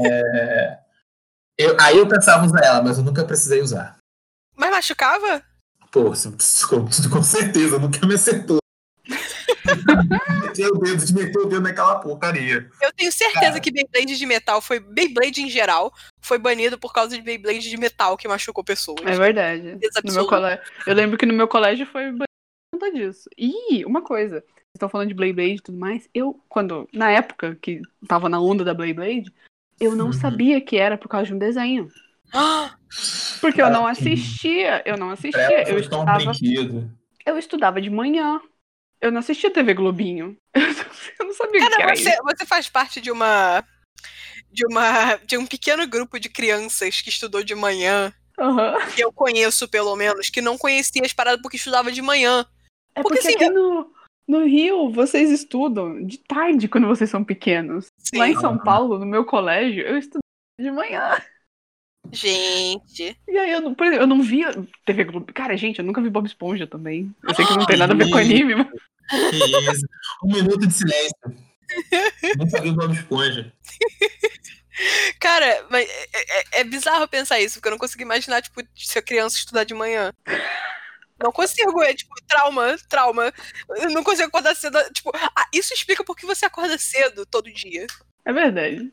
[0.05, 0.79] É,
[1.57, 3.97] eu- aí eu pensava usar ela, mas eu nunca precisei usar.
[4.55, 5.43] Mas machucava?
[5.91, 6.05] Pô,
[6.69, 8.57] com, com certeza, nunca me acertou.
[10.41, 12.69] Meteu o dedo, de meter o dedo naquela porcaria.
[12.81, 13.59] Eu tenho certeza Cara.
[13.59, 14.79] que Beyblade de metal foi.
[14.79, 18.99] Beyblade em geral foi banido por causa de Beyblade de metal que machucou pessoas.
[19.05, 19.77] É verdade.
[20.03, 20.63] No meu colégio.
[20.85, 22.25] Eu lembro que no meu colégio foi por
[22.73, 23.29] conta disso.
[23.37, 24.43] E uma coisa,
[24.75, 26.09] estão falando de Beyblade e tudo mais.
[26.13, 29.31] Eu, quando, na época que tava na onda da Beyblade,
[29.79, 30.13] eu não Uhum.
[30.13, 31.91] sabia que era por causa de um desenho.
[32.33, 32.75] Ah,
[33.39, 34.13] Porque eu não Ah, sim.
[34.13, 35.69] assistia, eu não assistia.
[35.69, 36.31] Eu estudava,
[37.25, 38.41] eu estudava de manhã.
[38.99, 40.37] Eu não assistia TV Globinho.
[41.19, 42.23] Eu não sabia o que Cara, era você, isso.
[42.23, 43.63] você faz parte de uma.
[44.49, 45.15] De uma.
[45.17, 48.13] De um pequeno grupo de crianças que estudou de manhã.
[48.39, 48.77] Aham.
[48.95, 52.45] Que eu conheço, pelo menos, que não conhecia as paradas porque estudava de manhã.
[52.95, 53.91] É Porque, porque, assim, aqui no,
[54.27, 57.87] no Rio vocês estudam de tarde quando vocês são pequenos.
[57.97, 58.17] Sim.
[58.17, 58.57] Lá em São.
[58.57, 60.21] Paulo, no meu colégio, eu estudava
[60.59, 61.21] de manhã.
[62.11, 63.17] Gente.
[63.27, 64.51] E aí eu não, por exemplo, eu não via
[64.85, 65.33] TV Globo.
[65.33, 67.13] Cara, gente, eu nunca vi Bob Esponja também.
[67.23, 68.67] Eu sei que não tem nada a ver com anime, mas.
[69.09, 69.35] Que
[69.71, 69.85] isso.
[70.23, 71.15] Um minuto de silêncio.
[72.37, 73.51] Nunca vi Bob Esponja.
[75.19, 79.01] Cara, mas é, é- é bizarro pensar isso, porque eu não consigo imaginar, tipo, ser
[79.03, 80.11] criança estudar de manhã.
[81.21, 83.33] Não consigo, é tipo, trauma, trauma.
[83.69, 84.77] Eu não consigo acordar cedo.
[84.93, 87.87] Tipo, ah, isso explica por que você acorda cedo todo dia.
[88.25, 88.91] É verdade.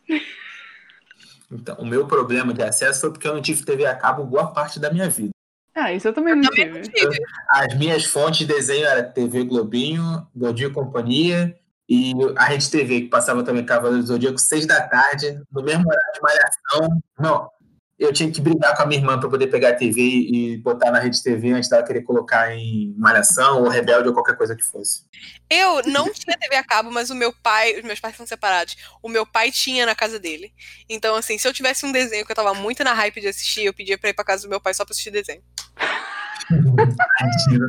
[1.51, 4.53] Então, o meu problema de acesso foi porque eu não tive TV a cabo boa
[4.53, 5.31] parte da minha vida.
[5.75, 6.83] Ah, isso eu também não tive.
[7.51, 11.57] As minhas fontes de desenho eram TV Globinho, Godinho e Companhia
[11.89, 15.89] e a Rede TV, que passava também Cavaleiro do Zodíaco, seis da tarde, no mesmo
[15.89, 17.03] horário de malhação.
[17.19, 17.51] Não,
[18.01, 20.91] eu tinha que brigar com a minha irmã para poder pegar a TV e botar
[20.91, 24.65] na Rede TV antes dela querer colocar em malhação ou rebelde ou qualquer coisa que
[24.65, 25.05] fosse.
[25.51, 28.77] Eu não tinha TV a cabo, mas o meu pai, os meus pais são separados.
[29.03, 30.51] O meu pai tinha na casa dele.
[30.89, 33.67] Então, assim, se eu tivesse um desenho que eu tava muito na hype de assistir,
[33.67, 35.43] eu pedia pra ir pra casa do meu pai só pra assistir desenho.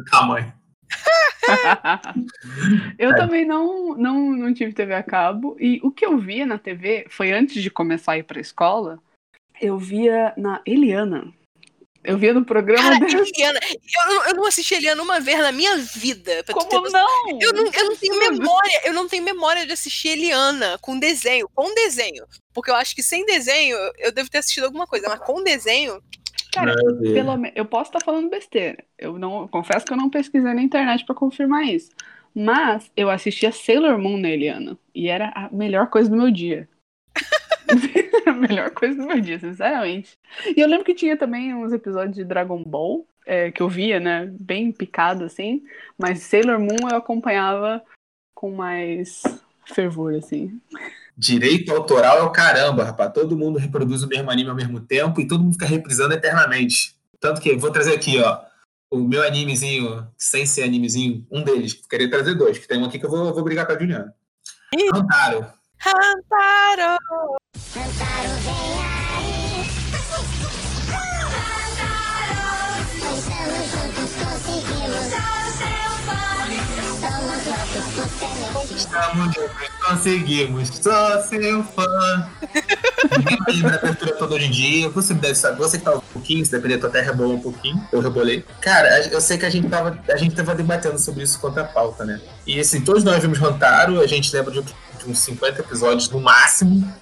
[0.09, 0.53] Tamanho.
[2.97, 3.15] eu É.
[3.15, 5.55] também não, não, não tive TV a cabo.
[5.59, 8.99] E o que eu via na TV foi antes de começar a ir pra escola.
[9.61, 11.31] Eu via na Eliana.
[12.03, 13.23] Eu via no programa Cara, dela.
[13.27, 16.43] Eliana, eu, não- eu não assisti Eliana uma vez na minha vida.
[16.43, 17.39] Pra tu ter Como não?
[17.39, 21.47] Eu não, eu não tenho memória, eu não tenho memória de assistir Eliana com desenho,
[21.53, 22.25] com desenho.
[22.53, 26.01] Porque eu acho que sem desenho eu devo ter assistido alguma coisa, mas com desenho.
[26.51, 26.73] Cara.
[27.13, 28.83] Pelo me- eu posso estar falando besteira.
[28.97, 31.91] Eu não confesso que eu não pesquisei na internet pra confirmar isso.
[32.33, 36.67] Mas eu assistia Sailor Moon na Eliana e era a melhor coisa do meu dia.
[38.29, 40.17] a melhor coisa do meu dia, sinceramente.
[40.55, 43.99] E eu lembro que tinha também uns episódios de Dragon Ball é, que eu via,
[43.99, 45.63] né, bem picado assim,
[45.97, 47.81] mas Sailor Moon eu acompanhava
[48.33, 49.21] com mais
[49.65, 50.59] fervor assim.
[51.15, 53.11] Direito autoral é o caramba, rapaz.
[53.13, 56.95] Todo mundo reproduz o mesmo anime ao mesmo tempo e todo mundo fica reprisando eternamente.
[57.19, 58.39] Tanto que, vou trazer aqui, ó,
[58.89, 61.73] o meu animezinho, sem ser animezinho, um deles.
[61.73, 64.15] Queria trazer dois, que tem um aqui que eu vou, vou brigar com a Juliana.
[64.75, 64.89] Ih.
[64.93, 65.53] Hantaro.
[67.73, 68.31] Hantaro!
[78.75, 82.29] Estamos juntos, conseguimos, sou seu fã.
[83.17, 84.89] Ninguém vai lembrar a abertura toda hoje em dia.
[84.89, 87.81] Você deve saber, você que tá um pouquinho, se depender, tu até rebolou um pouquinho.
[87.91, 88.43] Eu rebolei.
[88.59, 91.63] Cara, eu sei que a gente tava, a gente tava debatendo sobre isso quanto à
[91.63, 92.19] pauta, né?
[92.45, 94.63] E assim, todos nós vimos Hantaro, a gente lembra de
[95.07, 97.00] uns 50 episódios no máximo.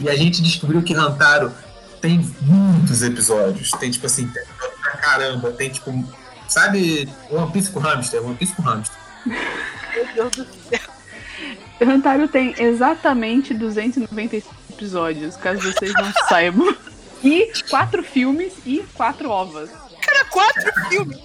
[0.00, 1.54] E a gente descobriu que Hantaro
[2.00, 3.70] tem muitos episódios.
[3.72, 5.52] Tem, tipo assim, tem episódio pra caramba.
[5.52, 5.92] Tem, tipo,
[6.48, 8.24] sabe, One Piece com hamster?
[8.24, 8.96] One Piece com hamster.
[9.26, 10.80] Meu Deus do céu.
[11.82, 16.76] Hantaro tem exatamente 295 episódios, caso vocês não saibam.
[17.22, 19.70] E quatro filmes e quatro ovas.
[20.00, 21.20] Cara, quatro filmes.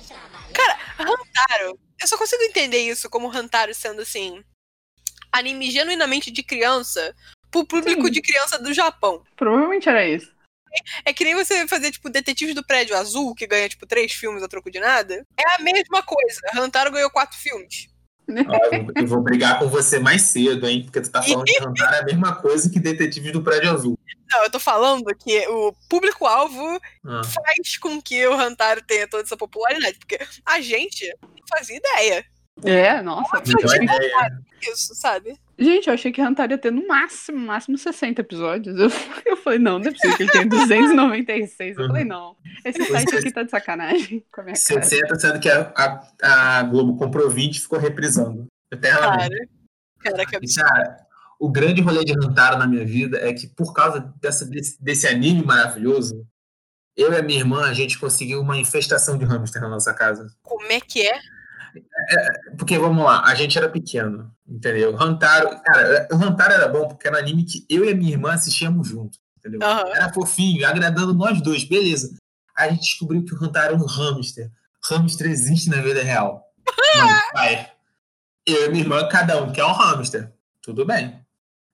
[0.53, 1.79] Cara, Hantaro.
[2.01, 4.43] Eu só consigo entender isso como Hantaro sendo assim.
[5.31, 7.13] Anime genuinamente de criança
[7.63, 8.11] pro público Sim.
[8.11, 9.21] de criança do Japão.
[9.35, 10.33] Provavelmente era isso.
[11.05, 14.43] É que nem você fazer, tipo, Detetives do Prédio Azul, que ganha, tipo, três filmes
[14.43, 15.25] a troco de nada.
[15.37, 16.41] É a mesma coisa.
[16.55, 17.87] Hantaro ganhou quatro filmes.
[18.27, 20.83] Ó, eu- eu vou brigar com você mais cedo, hein?
[20.83, 23.97] Porque tu tá falando que Hantar é a mesma coisa que Detetives do Prédio Azul.
[24.29, 27.21] Não, eu tô falando que o público-alvo Ah.
[27.23, 29.97] faz com que o Hantaro tenha toda essa popularidade.
[29.99, 32.25] Porque a gente não fazia ideia
[32.63, 33.41] É, nossa.
[33.45, 34.39] Melhor ideia.
[34.59, 35.37] disso, sabe?
[35.57, 38.77] Gente, eu achei que Hunter ia ter no máximo, máximo 60 episódios.
[38.77, 38.89] Eu,
[39.25, 41.77] eu falei, não, não é possível que ele tenha 296.
[41.77, 42.35] Eu falei, não.
[42.63, 44.83] Esse site aqui tá de sacanagem com a minha cara.
[44.83, 48.47] 60, sendo que a, a, a Globo comprou 20 e ficou reprisando.
[48.71, 49.29] Eternamente.
[49.29, 49.55] Cara.
[50.17, 50.69] Cara, que absurdo.
[50.69, 50.97] cara,
[51.39, 55.07] o grande rolê de Hantaro na minha vida é que, por causa dessa, desse, desse
[55.07, 56.25] anime maravilhoso,
[56.95, 60.27] eu e a minha irmã, a gente conseguiu uma infestação de hamster na nossa casa.
[60.43, 61.19] Como é que é?
[62.57, 64.95] Porque, vamos lá, a gente era pequeno, entendeu?
[65.01, 68.11] Hantaro, cara, o Hantaro era bom porque era um anime que eu e a minha
[68.11, 69.59] irmã assistíamos junto, entendeu?
[69.63, 69.87] Aham.
[69.89, 72.15] Era fofinho, agradando nós dois, beleza.
[72.55, 74.49] Aí a gente descobriu que o Hantaro era um hamster.
[74.83, 76.43] Hamster existe na vida real.
[76.97, 77.71] Não, pai,
[78.45, 80.31] eu e minha irmã, cada um quer um hamster.
[80.61, 81.19] Tudo bem.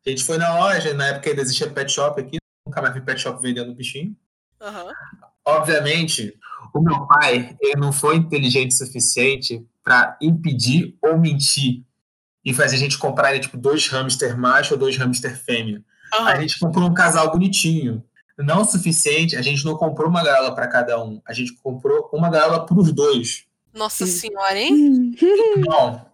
[0.06, 3.02] A gente foi na loja, na época ainda existia pet shop aqui, nunca mais vi
[3.02, 4.16] pet shop vendendo bichinho.
[4.60, 4.92] Aham.
[5.46, 6.38] Obviamente,
[6.74, 11.84] o meu pai ele não foi inteligente o suficiente para impedir ou mentir
[12.44, 15.84] e fazer a gente comprar tipo, dois hamster macho ou dois hamster fêmea.
[16.12, 16.42] A Aham.
[16.42, 18.04] gente comprou um casal bonitinho.
[18.38, 21.22] Não o suficiente, a gente não comprou uma gaiola para cada um.
[21.26, 23.46] A gente comprou uma gaiola para os dois.
[23.74, 24.74] Nossa senhora, hein?
[24.74, 25.16] Hum.
[25.58, 26.06] Então,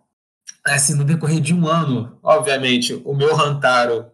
[0.65, 4.12] assim, no decorrer de um ano, obviamente, o meu Rantaro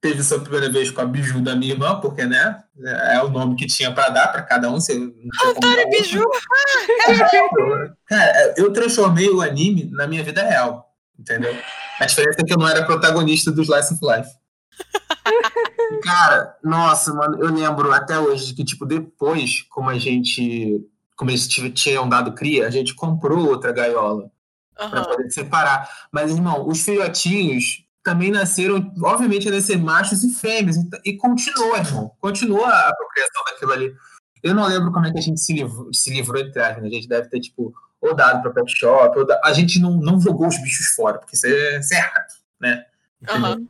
[0.00, 2.62] teve sua primeira vez com a Biju da minha irmã, porque, né,
[3.10, 4.80] é o nome que tinha para dar para cada um.
[4.80, 5.90] Você outro.
[5.90, 6.24] Biju.
[8.06, 11.54] Cara, eu transformei o anime na minha vida real, entendeu?
[11.98, 14.30] A diferença é que eu não era protagonista do Slice of Life.
[16.02, 20.86] Cara, nossa, mano, eu lembro até hoje que, tipo, depois, como a gente.
[21.16, 24.30] Como eles tinham dado cria, a gente comprou outra gaiola
[24.74, 25.04] para Aham.
[25.04, 25.86] poder separar.
[26.10, 30.76] Mas, irmão, os filhotinhos também nasceram, obviamente, a nascer machos e fêmeas.
[31.04, 32.10] E, continua, irmão.
[32.20, 33.94] Continua a procriação daquilo ali.
[34.42, 36.82] Eu não lembro como é que a gente se livrou, se livrou entre aspas.
[36.82, 36.88] né?
[36.88, 39.98] A gente deve ter, tipo, ou dado para pet shop, ou da- a gente não,
[39.98, 42.84] não jogou os bichos fora, porque isso é, isso é errado, né?
[43.28, 43.66] Aham.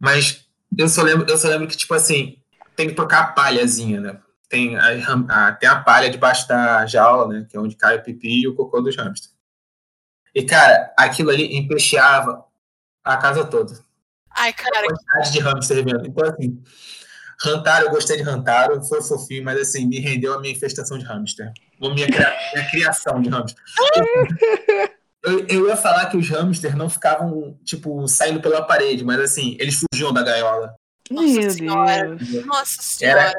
[0.00, 2.38] Mas eu só, lembro, eu só lembro que, tipo assim,
[2.74, 4.18] tem que trocar a palhazinha, né?
[4.48, 4.84] Tem a,
[5.28, 7.46] a- tem a palha debaixo da jaula, né?
[7.50, 9.34] Que é onde cai o pipi e o cocô dos hamsters.
[10.34, 12.44] E, cara, aquilo ali empesteava
[13.14, 13.72] a casa toda.
[14.36, 16.06] Ai, cara, quantidade de hamster vendo.
[16.06, 16.62] Então, assim,
[17.42, 21.04] Rantaro, eu gostei de Rantaro, foi fofinho, mas, assim, me rendeu a minha infestação de
[21.04, 21.52] hamster.
[21.80, 23.62] Ou minha, cria- minha criação de hamster.
[25.24, 29.56] Eu, eu ia falar que os hamsters não ficavam, tipo, saindo pela parede, mas, assim,
[29.58, 30.74] eles fugiam da gaiola.
[31.10, 32.16] Nossa Meu senhora.
[32.16, 32.46] Deus.
[32.46, 33.32] nossa senhora.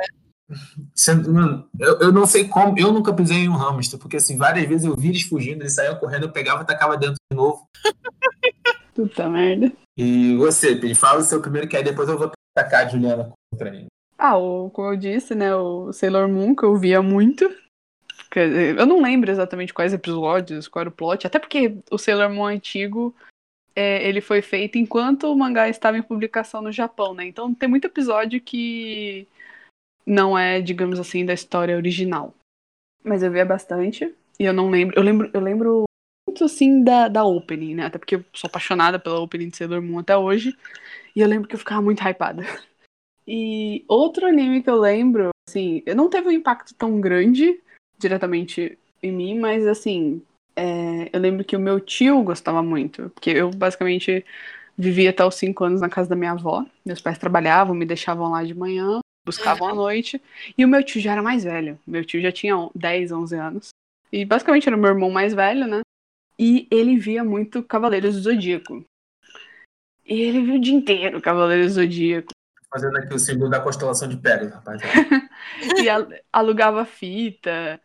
[1.28, 4.68] Mano, eu, eu não sei como, eu nunca pisei em um hamster, porque, assim, várias
[4.68, 7.68] vezes eu vi eles fugindo, eles saíam correndo, eu pegava e tacava dentro de novo.
[9.00, 9.72] Puta merda.
[9.98, 13.32] E você, Pim, fala o seu primeiro, que aí depois eu vou tacar a Juliana
[13.50, 13.86] contra ele.
[14.18, 17.50] Ah, o, como eu disse, né, o Sailor Moon, que eu via muito.
[18.36, 22.46] Eu não lembro exatamente quais episódios, qual era o plot, até porque o Sailor Moon
[22.46, 23.16] antigo,
[23.74, 27.26] é, ele foi feito enquanto o mangá estava em publicação no Japão, né?
[27.26, 29.26] Então tem muito episódio que
[30.06, 32.36] não é, digamos assim, da história original.
[33.02, 35.89] Mas eu via bastante, e eu não lembro, eu lembro, eu lembro
[36.30, 37.86] muito assim da, da opening, né?
[37.86, 40.56] Até porque eu sou apaixonada pela opening de Sailor Moon até hoje,
[41.16, 42.44] e eu lembro que eu ficava muito hypada.
[43.32, 47.62] E outro anime que eu lembro, assim, não teve um impacto tão grande
[47.96, 50.24] diretamente em mim, mas assim,
[50.56, 54.26] é, eu lembro que o meu tio gostava muito, porque eu basicamente
[54.76, 56.66] vivia até os 5 anos na casa da minha avó.
[56.84, 60.20] Meus pais trabalhavam, me deixavam lá de manhã, buscavam à noite,
[60.58, 61.78] e o meu tio já era mais velho.
[61.86, 63.70] Meu tio já tinha 10, 11 anos.
[64.12, 65.82] E basicamente era o meu irmão mais velho, né?
[66.40, 68.86] E ele via muito Cavaleiros do Zodíaco.
[70.06, 72.30] E ele viu o dia inteiro Cavaleiros do Zodíaco.
[72.72, 74.82] Fazendo aqui o símbolo da constelação de Pegasus, rapaz.
[75.84, 77.82] e al- alugava fita.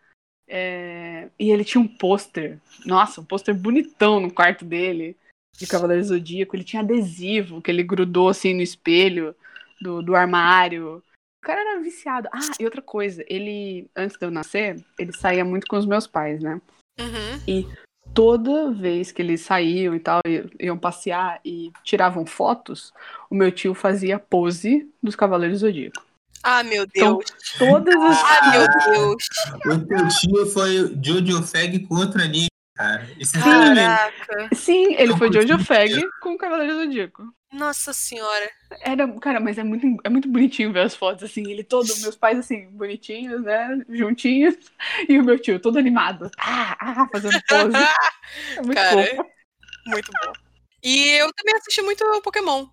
[0.47, 2.61] é, E ele tinha um pôster.
[2.87, 5.17] Nossa, um pôster bonitão no quarto dele.
[5.59, 6.55] De Cavaleiro Zodíaco.
[6.55, 9.35] Ele tinha adesivo que ele grudou assim no espelho
[9.81, 11.03] do, do armário.
[11.43, 12.29] O cara era viciado.
[12.33, 13.25] Ah, e outra coisa.
[13.27, 16.61] Ele, antes de eu nascer, ele saía muito com os meus pais, né?
[17.01, 17.65] Uhum.
[18.15, 20.21] Toda vez que eles saíam e tal,
[20.61, 22.93] iam passear e tiravam fotos,
[23.29, 26.03] o meu tio fazia pose dos Cavaleiros do Zodíaco.
[26.43, 27.33] Ah, meu Então, Deus.
[27.59, 28.19] Todas as.
[28.23, 29.25] Ah, meu Deus.
[29.65, 33.09] O teu tio foi Jojo Fag com outro anime, cara.
[33.19, 33.75] Isso é Sim.
[33.75, 34.49] Caraca.
[34.55, 37.23] Sim, ele foi curti Jojo Fag com o Cavaleiro do Zodíaco.
[37.55, 38.51] Nossa senhora.
[38.81, 42.17] Era, cara, mas é muito, é muito bonitinho ver as fotos, assim, ele todo, meus
[42.17, 44.57] pais, assim, bonitinhos, né, juntinhos,
[45.09, 47.71] e o meu tio todo animado, ah, ah, fazendo pose.
[48.57, 49.27] É muito Cara, fofo.
[49.87, 50.33] Muito bom.
[50.83, 52.67] E eu também assisti muito Pokémon.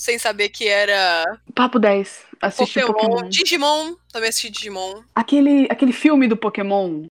[0.00, 3.10] Sem saber que era Papo 10, assisti Pokémon.
[3.10, 3.28] Pokémon.
[3.28, 3.96] Digimon.
[4.12, 5.02] Também assisti Digimon.
[5.14, 7.06] Aquele, aquele filme do Pokémon,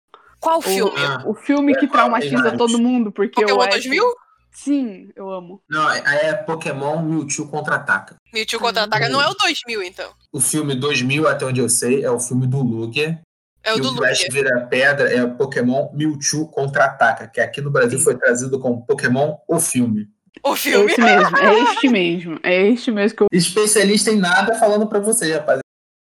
[0.44, 0.92] Qual o, filme?
[0.98, 2.58] Ah, o filme que É, traumatiza vários.
[2.58, 3.70] todo mundo, porque Pokémon o Ash...
[3.70, 4.04] 2000?
[4.52, 5.62] Sim, eu amo.
[5.68, 8.16] Não, aí é Pokémon Mewtwo Contra-Ataca.
[8.32, 9.08] Mewtwo Contra-Ataca.
[9.08, 10.12] Não é o 2000, então.
[10.30, 13.20] O filme 2000, até onde eu sei, é o filme do Lugia.
[13.64, 14.28] É o e do o Flash Lugia.
[14.30, 19.34] vira pedra é o Pokémon Mewtwo Contra-Ataca, que aqui no Brasil foi trazido como Pokémon
[19.48, 20.08] o filme.
[20.44, 20.92] O É filme.
[20.92, 23.28] esse mesmo, é este mesmo, é este mesmo que eu...
[23.32, 25.60] Especialista em nada falando pra você, rapaz.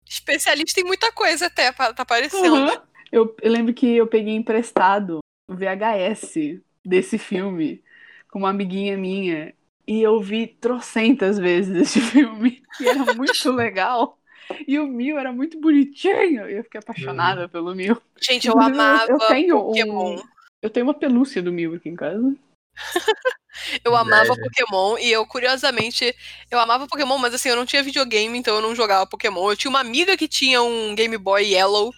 [0.08, 2.52] Especialista em muita coisa até, tá aparecendo.
[2.54, 2.76] Uhum.
[3.12, 7.82] Eu, eu lembro que eu peguei emprestado o VHS desse filme
[8.30, 9.54] com uma amiguinha minha
[9.86, 14.18] e eu vi trocentas vezes esse filme e era muito legal.
[14.68, 17.96] E o Mil era muito bonitinho e eu fiquei apaixonada pelo Mil.
[18.20, 20.16] Gente, eu Inclusive, amava eu tenho Pokémon.
[20.16, 20.22] um-
[20.60, 22.34] Eu tenho uma pelúcia do Mil aqui em casa.
[23.84, 24.42] Eu amava Inveja.
[24.42, 26.12] Pokémon e eu, curiosamente,
[26.50, 29.48] eu amava Pokémon, mas assim, eu não tinha videogame, então eu não jogava Pokémon.
[29.48, 31.92] Eu tinha uma amiga que tinha um Game Boy Yellow,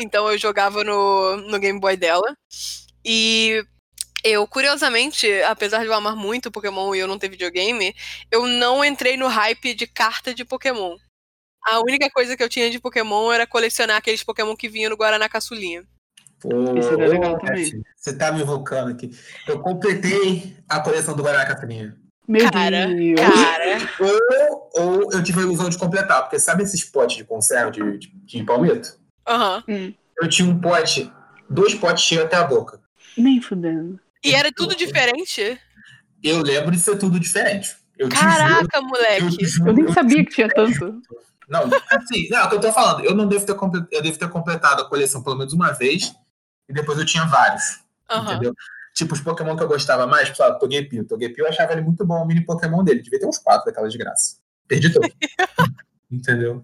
[0.00, 2.36] então eu jogava no, no Game Boy dela.
[3.04, 3.64] E
[4.24, 7.94] eu, curiosamente, apesar de eu amar muito Pokémon e eu não ter videogame,
[8.30, 10.96] eu não entrei no hype de carta de Pokémon.
[11.66, 14.96] A única coisa que eu tinha de Pokémon era colecionar aqueles Pokémon que vinham no
[14.96, 15.84] Guaraná Caçulinha.
[16.40, 17.82] Pô, Isso era legal também.
[17.96, 19.10] Você tá me invocando aqui.
[19.46, 21.96] Eu completei a coleção do Guaraná Capininha.
[22.26, 23.20] Meu Cara, Deus.
[23.20, 27.70] Cara, Ou, ou eu tive a ilusão de completar, porque sabe esses potes de conserva
[27.70, 28.98] de, de, de palmito?
[29.26, 29.64] Aham.
[29.68, 31.10] Hum, Eu tinha um pote,
[31.50, 32.80] dois potes cheios até a boca.
[33.16, 33.98] nem fudendo.
[34.24, 35.58] E era tudo diferente?
[36.22, 37.76] Eu lembro de ser tudo diferente.
[37.98, 39.36] Eu juro, Caraca, eu moleque.
[39.36, 41.00] te juro, Eu nem te sabia que tinha tanto.
[41.48, 43.04] Não, assim, não, é o que eu tô falando.
[43.04, 43.52] Eu não devo ter,
[43.92, 46.14] eu devo ter completado a coleção pelo menos uma vez,
[46.68, 47.80] e depois eu tinha vários.
[48.10, 48.32] Aham.
[48.32, 48.54] Entendeu?
[48.94, 51.04] Tipo, os Pokémon que eu gostava mais, tipo, sabe, Togepi.
[51.04, 53.02] Togepi eu achava ele muito bom, o mini Pokémon dele.
[53.02, 54.36] Devia ter uns quatro daquelas de graça.
[54.66, 55.10] Perdi todos.
[56.10, 56.62] Entendeu?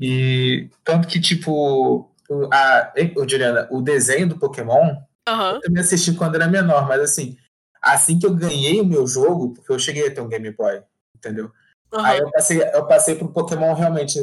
[0.00, 2.10] E tanto que, tipo,
[2.52, 4.96] a, ô, Juliana, o desenho do Pokémon,
[5.28, 5.54] Aham.
[5.54, 7.36] eu também assisti quando era menor, mas assim,
[7.82, 10.82] assim que eu ganhei o meu jogo, porque eu cheguei a ter um Game Boy,
[11.14, 11.50] entendeu?
[11.98, 12.26] Aí Aham.
[12.26, 14.18] eu passei, eu passei pro Pokémon realmente.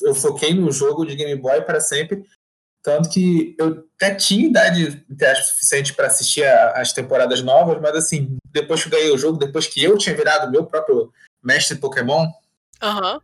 [0.00, 2.24] Eu foquei no jogo de Game Boy para sempre.
[2.82, 7.94] Tanto que eu até tinha idade aspas, suficiente para assistir a- as temporadas novas, mas
[7.94, 11.76] assim, depois que eu ganhei o jogo, depois que eu tinha virado meu próprio mestre
[11.76, 12.26] Pokémon,
[12.82, 13.20] Aham.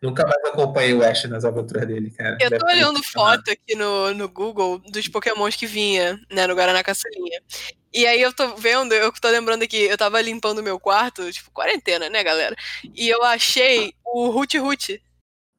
[0.00, 2.38] Nunca mais acompanhei o Ash nas aventuras dele, cara.
[2.40, 6.46] Eu Deve tô ter olhando foto aqui no, no Google dos pokémons que vinha, né,
[6.46, 7.40] no Guaraná Caçulinha.
[7.92, 11.50] E aí eu tô vendo, eu tô lembrando aqui, eu tava limpando meu quarto, tipo,
[11.50, 12.54] quarentena, né, galera?
[12.94, 15.02] E eu achei o Root Root.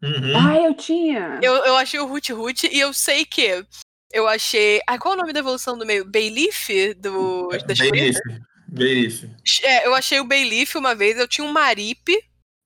[0.01, 0.33] Uhum.
[0.35, 1.39] Ah, eu tinha.
[1.41, 3.65] Eu, eu achei o Root Root e eu sei que
[4.11, 4.81] eu achei.
[4.87, 6.05] Ai, qual é o nome da evolução do meio?
[6.05, 6.69] Bayleaf?
[6.97, 8.21] Do, das coisas?
[8.67, 9.25] Belief.
[9.63, 12.17] É, eu achei o Bayleaf uma vez, eu tinha um Maripe,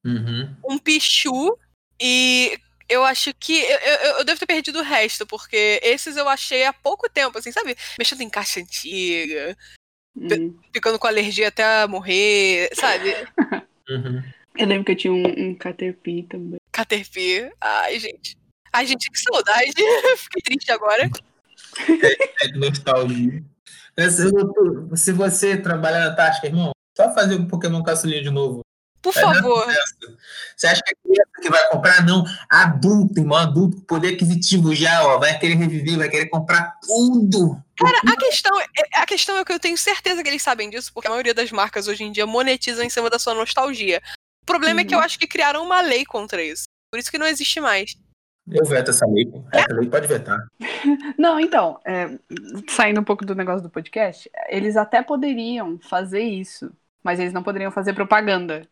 [0.06, 0.56] Uhum.
[0.64, 1.58] um Pichu
[2.00, 6.30] e eu acho que eu, eu, eu devo ter perdido o resto, porque esses eu
[6.30, 7.76] achei há pouco tempo, assim, sabe?
[7.98, 9.58] Mexendo em caixa antiga,
[10.18, 10.58] Hum.
[10.74, 13.14] ficando com alergia até morrer, sabe?
[13.88, 14.24] Uhum.
[14.58, 16.60] Eu lembro que eu tinha um, um Caterpie também.
[16.72, 17.52] Caterpie.
[17.62, 18.36] Ai, gente.
[18.74, 19.72] Ai, gente, que saudade.
[20.18, 21.08] Fiquei triste agora.
[22.42, 23.44] É de nostalgia.
[24.96, 28.65] Se você trabalhar na Tasca, irmão, só fazer um Pokémon caçulinha de novo.
[29.06, 29.68] Por Vai dar favor.
[30.58, 32.04] Você acha que é criança que vai comprar?
[32.04, 32.24] Não.
[32.50, 35.20] Adulto, irmão, adulto, poder aquisitivo já, ó.
[35.20, 37.62] Vai querer reviver, vai querer comprar tudo.
[37.78, 38.66] Cara, a questão, é-
[38.96, 41.52] a questão é que eu tenho certeza que eles sabem disso, porque a maioria das
[41.52, 44.02] marcas hoje em dia monetizam em cima da sua nostalgia.
[44.42, 45.06] O problema é que eu Uhum.
[45.06, 46.64] acho que criaram uma lei contra isso.
[46.92, 47.96] Por isso que não existe mais.
[48.52, 49.32] Eu veto essa lei.
[49.52, 50.38] Essa lei pode vetar.
[51.18, 52.10] Não, então, é,
[52.70, 56.72] saindo um pouco do negócio do podcast, eles até poderiam fazer isso,
[57.04, 58.68] mas eles não poderiam fazer propaganda.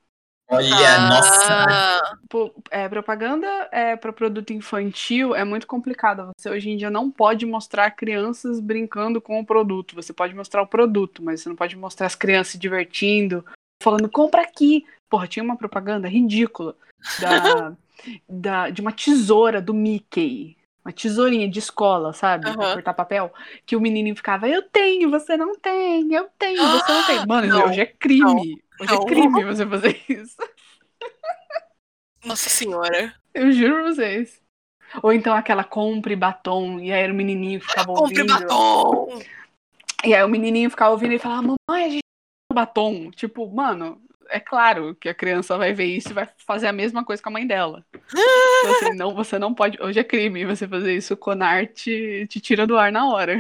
[0.50, 1.54] Olha, nossa.
[1.54, 6.32] Ah, Pô, é, propaganda é, para produto infantil é muito complicado.
[6.38, 9.96] Você hoje em dia não pode mostrar crianças brincando com o produto.
[9.96, 13.44] Você pode mostrar o produto, mas você não pode mostrar as crianças se divertindo,
[13.82, 14.86] falando, compra aqui.
[15.10, 16.76] Porra, tinha uma propaganda ridícula
[17.20, 17.76] da,
[18.28, 20.58] da- de uma tesoura do Mickey.
[20.86, 22.44] Uma tesourinha de escola, sabe?
[22.54, 22.74] Pra Aham.
[22.74, 23.34] cortar papel.
[23.66, 27.20] Que o menininho ficava, eu tenho, você não tem, eu tenho, você não tem.
[27.26, 28.62] Mano, Não, hoje é crime.
[28.80, 30.38] Hoje é crime você fazer isso.
[32.26, 33.14] nossa senhora.
[33.34, 34.42] Eu juro pra vocês.
[35.02, 38.28] Ou então aquela compre batom, e aí era o menininho ficava Compre ouvindo.
[38.40, 39.20] batom!
[40.06, 42.04] E aí o menininho ficava ouvindo e falava, mamãe, a gente
[42.54, 43.10] batom.
[43.12, 44.00] Tipo, mano,
[44.30, 47.30] é claro que a criança vai ver isso e vai fazer a mesma coisa com
[47.30, 47.84] a mãe dela.
[48.12, 49.82] Então, assim, não, você não pode.
[49.82, 51.16] Hoje é crime você fazer isso.
[51.16, 53.40] O Conar te, te tira do ar na hora.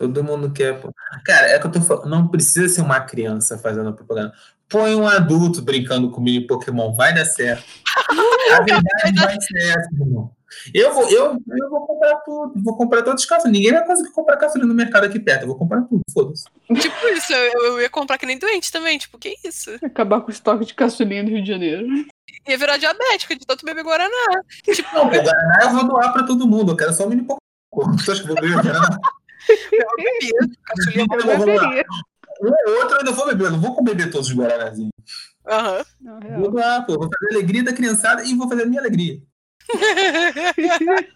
[0.00, 0.80] Todo mundo quer.
[1.26, 2.08] Cara, é que eu tô falando.
[2.08, 4.32] Não precisa ser uma criança fazendo propaganda.
[4.66, 7.62] Põe um adulto brincando com mini Pokémon, vai dar certo.
[8.56, 10.30] A verdade vai ser essa, irmão.
[10.72, 13.52] Eu vou, eu, eu vou comprar tudo, vou comprar todos os cafés.
[13.52, 15.42] Ninguém vai conseguir comprar café no mercado aqui perto.
[15.42, 16.44] Eu vou comprar tudo, foda-se.
[16.80, 18.96] Tipo isso, eu, eu ia comprar que nem doente também.
[18.96, 19.70] Tipo, que isso?
[19.84, 21.86] Acabar com o estoque de caçulinha do Rio de Janeiro.
[22.48, 24.42] Ia virar diabética de tanto beber Guaraná.
[24.64, 26.72] Tipo, Não, o Guaraná eu vou doar pra todo mundo.
[26.72, 27.98] Eu quero só um mini Pokémon.
[27.98, 28.98] Você acha que eu vou beber Guaraná?
[29.48, 30.48] Eu.
[30.64, 31.84] Caçulinha beberia.
[32.42, 33.44] Um ou outro eu ainda vou beber.
[33.46, 34.90] Eu não vou beber todos os Guaranazinhos.
[35.46, 35.84] Aham.
[36.00, 36.94] Não, Vou doar, pô.
[36.94, 39.20] Vou fazer a alegria da criançada e vou fazer a minha alegria.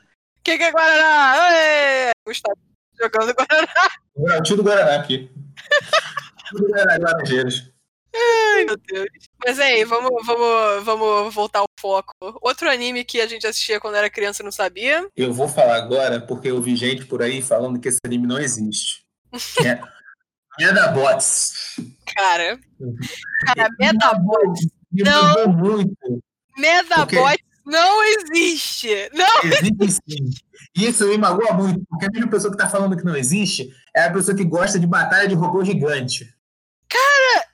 [0.44, 1.36] Quem que é Guaraná?
[1.52, 2.10] Ê!
[2.26, 2.58] Gustavo
[3.00, 3.90] jogando Guaraná.
[4.14, 5.30] Vou- O tio do Guaraná aqui.
[6.48, 7.70] Tio do Guaraná, Laranjeiras.
[8.14, 9.08] Ai, meu Deus.
[9.44, 12.12] Mas aí, vamos, vamos, vamos voltar ao foco.
[12.40, 15.06] Outro anime que a gente assistia quando era criança e não sabia.
[15.14, 18.38] Eu vou falar agora porque eu vi gente por aí falando que esse anime não
[18.38, 19.04] existe.
[19.64, 19.80] É
[20.58, 21.76] Medabots.
[22.14, 22.58] Cara.
[23.46, 24.66] Cara, Medabots.
[24.90, 25.48] Me Não.
[25.48, 26.22] muito.
[26.56, 29.10] Medabots não existe.
[29.12, 29.42] Não.
[29.42, 30.30] Existe sim.
[30.76, 34.04] Isso me magoa muito, porque a mesma pessoa que tá falando que não existe é
[34.04, 36.32] a pessoa que gosta de batalha de robô gigante.
[36.92, 37.44] Ela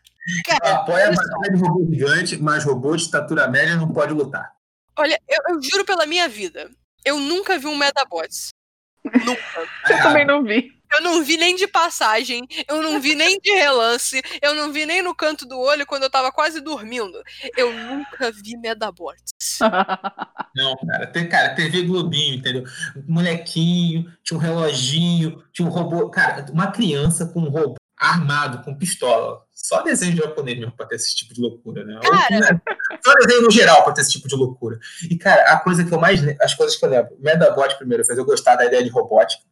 [0.44, 4.52] Cara, apoia a batalha de robô gigante, mas robô de estatura média não pode lutar.
[4.98, 6.70] Olha, eu, eu juro pela minha vida.
[7.04, 8.50] Eu nunca vi um Medabots.
[9.04, 9.40] Nunca.
[9.86, 10.80] Tá Eu também não vi.
[10.92, 14.84] Eu não vi nem de passagem, eu não vi nem de relance, eu não vi
[14.84, 17.22] nem no canto do olho quando eu tava quase dormindo.
[17.56, 19.30] Eu nunca vi Medabots.
[20.52, 22.64] Não, cara, tem, cara, TV Globinho, entendeu?
[23.06, 26.10] Molequinho, tinha um reloginho, tinha um robô.
[26.10, 29.44] Cara, uma criança com um robô armado, com pistola.
[29.52, 32.00] Só desenho japonês mesmo pra ter esse tipo de loucura, né?
[32.02, 32.62] Cara.
[33.04, 34.78] Só desenho no geral pra ter esse tipo de loucura.
[35.08, 36.20] E, cara, a coisa que eu mais.
[36.40, 37.14] As coisas que eu lembro.
[37.20, 39.44] Medabot, primeiro, fez eu gostar da ideia de robótica,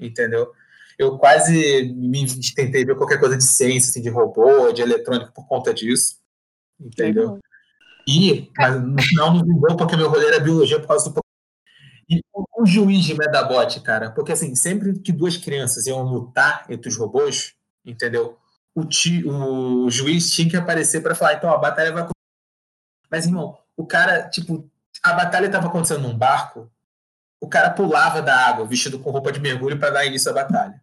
[0.00, 0.50] entendeu?
[0.98, 5.46] Eu quase me tentei ver qualquer coisa de ciência, assim, de robô, de eletrônica por
[5.46, 6.16] conta disso.
[6.80, 7.38] Entendeu?
[8.08, 11.20] E, mas no final não vingou porque meu rolê era biologia por causa do.
[12.08, 16.88] E o juiz de Medabot, cara, porque assim, sempre que duas crianças iam lutar entre
[16.88, 17.54] os robôs,
[17.84, 18.38] entendeu?
[18.74, 22.06] O, ti, o juiz tinha que aparecer para falar, então a batalha vai.
[23.10, 24.68] Mas, irmão, o cara, tipo,
[25.02, 26.70] a batalha estava acontecendo num barco,
[27.40, 30.80] o cara pulava da água, vestido com roupa de mergulho, para dar início à batalha.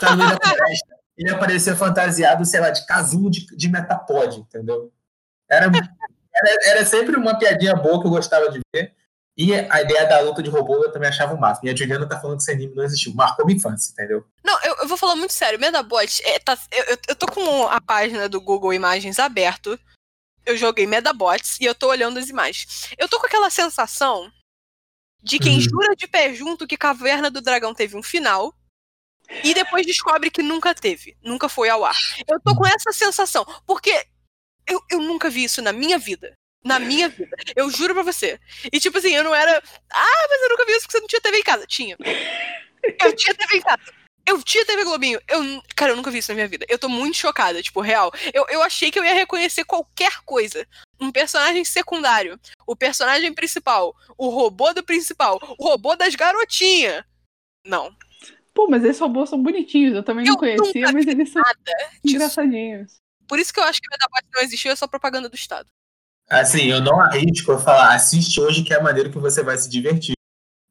[0.00, 4.38] Tá no meio da floresta, ele aparecia fantasiado, sei lá, de casulo de, de metapod,
[4.38, 4.92] entendeu?
[5.48, 8.94] Era, era, era sempre uma piadinha boa que eu gostava de ver.
[9.36, 11.66] E a ideia da luta de robô eu também achava o máximo.
[11.68, 13.14] E a Juliana tá falando que esse anime não existiu.
[13.14, 14.26] Marcou minha infância, entendeu?
[14.44, 15.58] Não, eu, eu vou falar muito sério.
[15.58, 19.78] Medabots, é, tá, eu, eu- tô com a página do Google Imagens aberto.
[20.44, 22.90] Eu joguei Medabots e eu tô olhando as imagens.
[22.98, 24.30] Eu tô com aquela sensação
[25.22, 25.60] de quem Hum.
[25.60, 28.52] jura de pé junto que Caverna do Dragão teve um final
[29.44, 31.96] e depois descobre que nunca teve, nunca foi ao ar.
[32.28, 34.04] Eu tô com essa sensação, porque
[34.68, 36.34] eu, eu nunca vi isso na minha vida.
[36.64, 37.36] Na minha vida.
[37.56, 38.38] Eu juro pra você.
[38.72, 39.62] E tipo assim, eu não era.
[39.90, 41.66] Ah, mas eu nunca vi isso porque você não tinha TV em casa.
[41.66, 41.96] Tinha.
[43.02, 43.82] Eu tinha TV em casa.
[44.24, 45.20] Eu tinha TV Globinho.
[45.28, 46.64] Eu, cara, eu nunca vi isso na minha vida.
[46.68, 48.12] Eu tô muito chocada, tipo, real.
[48.32, 50.66] Eu, eu achei que eu ia reconhecer qualquer coisa.
[51.00, 52.38] Um personagem secundário.
[52.66, 53.94] O personagem principal.
[54.16, 55.40] O robô do principal.
[55.58, 57.04] O robô das garotinhas.
[57.66, 57.94] Não.
[58.54, 59.94] Pô, mas esses robôs são bonitinhos.
[59.94, 61.42] Eu também não Eu conhecia, nunca mas eles são
[62.04, 63.00] engraçadinhos.
[63.26, 65.68] Por isso que eu acho que o Metabot não existiu, é só propaganda do Estado.
[66.32, 69.56] Assim, eu não arrisco a falar, assiste hoje que é a maneira que você vai
[69.58, 70.14] se divertir.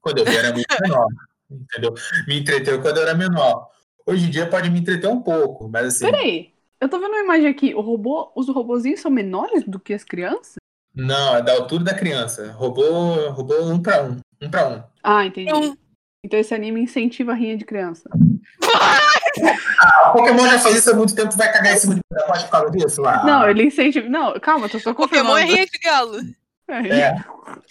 [0.01, 1.07] Quando eu vi era muito menor,
[1.49, 1.93] entendeu?
[2.28, 3.70] Me entreteu quando eu era menor.
[4.05, 7.24] Hoje em dia pode me entreter um pouco, mas assim, Peraí, eu tô vendo uma
[7.24, 7.76] imagem aqui.
[7.76, 10.55] O robô, os robozinhos são menores do que as crianças?
[10.93, 12.51] não, é da altura da criança.
[12.53, 14.18] Robô, robô um pra um.
[14.41, 14.84] Um pra um.
[15.03, 15.51] Ah, entendi.
[15.51, 15.78] Eu-
[16.24, 18.07] Então esse anime incentiva a rinha de criança.
[19.80, 22.43] Ah, o Pokémon já faz isso há muito tempo, vai cagar em cima de pode
[22.45, 23.03] por causa disso?
[23.05, 24.07] Ah, Não, ele incentiva.
[24.07, 25.53] Não, calma, tô só Pokémon é confirmando.
[25.53, 26.17] rinha de galo.
[26.67, 27.11] É, É.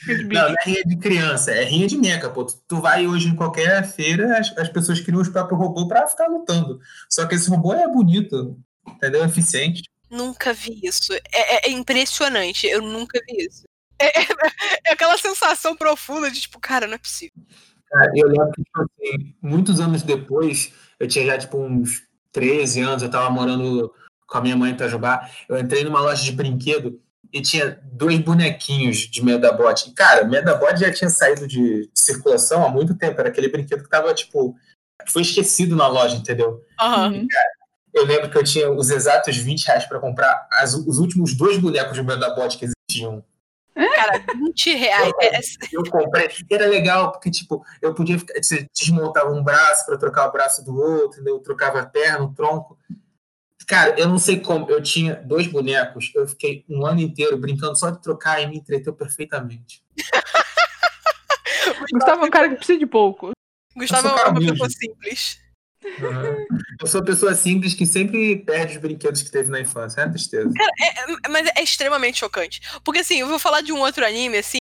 [0.04, 0.42] rinha de bicho.
[0.42, 2.44] Não, não é rinha de criança, é rinha de meca, pô.
[2.44, 6.08] Tu, tu vai hoje em qualquer feira, as, as pessoas criam os próprios robôs pra
[6.08, 6.80] ficar lutando.
[7.08, 9.22] Só que esse robô é bonito, entendeu?
[9.22, 9.82] É eficiente.
[10.10, 11.12] Nunca vi isso.
[11.12, 12.66] É, é- é impressionante.
[12.66, 13.62] Eu nunca vi isso.
[13.96, 14.26] É, é-
[14.86, 17.32] é aquela sensação profunda de tipo, cara, não é possível.
[17.90, 22.80] Cara, eu lembro que, tipo assim, muitos anos depois, eu tinha já, tipo, uns 13
[22.80, 23.92] anos, eu tava morando
[24.26, 27.00] com a minha mãe em Itajubá, eu entrei numa loja de brinquedo
[27.32, 29.88] e tinha dois bonequinhos de Medabot.
[29.88, 33.20] E, cara, Medabot já tinha saído de circulação há muito tempo.
[33.20, 34.54] Era aquele brinquedo que tava, tipo,
[35.08, 36.64] foi esquecido na loja, entendeu?
[36.80, 37.26] Aham.
[37.92, 41.58] Eu lembro que eu tinha os exatos 20 reais pra comprar as- os últimos dois
[41.58, 43.24] bonecos de Medabot que existiam.
[43.74, 45.12] Cara, 20 reais.
[45.20, 45.40] É- é-
[45.72, 46.28] Eu comprei.
[46.50, 48.34] Era legal, porque, tipo, eu podia ficar.
[48.42, 51.36] Você desmontava um braço pra trocar o braço do outro, entendeu?
[51.36, 52.78] Eu trocava a perna, o tronco.
[53.66, 54.68] Cara, eu não sei como.
[54.68, 58.56] Eu tinha dois bonecos, eu fiquei um ano inteiro brincando só de trocar e me
[58.56, 59.82] entreteu perfeitamente.
[61.92, 63.30] Gustavo é um cara que precisa de pouco.
[63.76, 65.40] Gustavo Eu é uma pessoa gente.
[65.82, 66.46] Simples.
[66.80, 70.00] Eu sou uma pessoa simples que sempre perde os brinquedos que teve na infância.
[70.00, 70.50] É uma tristeza.
[70.82, 72.60] É, mas é extremamente chocante.
[72.84, 74.58] Porque assim, eu vou falar de um outro anime, assim,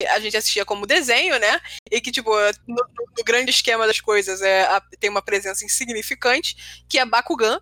[0.00, 1.60] que a gente assistia como desenho, né?
[1.90, 2.30] E que, tipo,
[2.66, 7.04] no, no- no grande esquema das coisas é, a- tem uma presença insignificante, que é
[7.04, 7.60] Bakugan.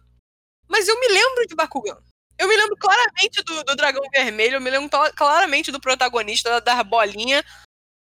[0.69, 1.99] Mas eu me lembro de Bakugan.
[2.39, 6.49] Eu me lembro claramente do, do Dragão Vermelho, eu me lembro cla- claramente do protagonista,
[6.49, 7.45] da, da bolinha.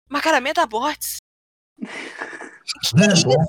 [0.08, 1.16] Mas, cara, Metabots.
[2.96, 3.46] É bom.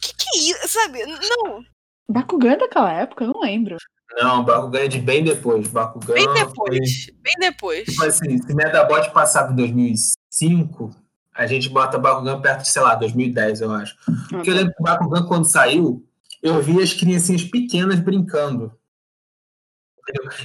[0.00, 0.68] Que que é isso?
[0.68, 1.00] Sabe?
[1.06, 1.64] Não.
[2.10, 3.76] Bakugan é daquela época, eu não lembro.
[4.16, 5.68] Não, Bakugan é de bem depois.
[5.68, 7.06] Bakugan Bem foi- depois.
[7.22, 7.84] Bem depois.
[7.84, 10.90] Tipo assim, se Medabot passava em 2005,
[11.34, 13.96] a gente bota Bakugan perto de, sei lá, 2010, eu acho.
[14.30, 16.04] Porque eu lembro que o Bakugan, quando saiu,
[16.42, 18.72] eu vi as criancinhas pequenas brincando.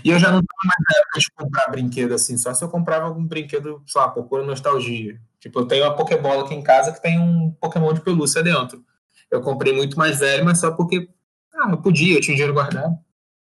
[0.03, 2.69] E eu já não tava mais na época de comprar brinquedo assim, só se eu
[2.69, 5.17] comprava algum brinquedo, sei lá, por pura nostalgia.
[5.43, 8.81] Tipo, eu tenho uma Pokébola aqui em casa que tem um Pokémon de pelúcia dentro.
[9.29, 11.09] Eu comprei muito mais velho, mas só porque
[11.53, 12.97] ah, eu podia, eu tinha dinheiro guardado.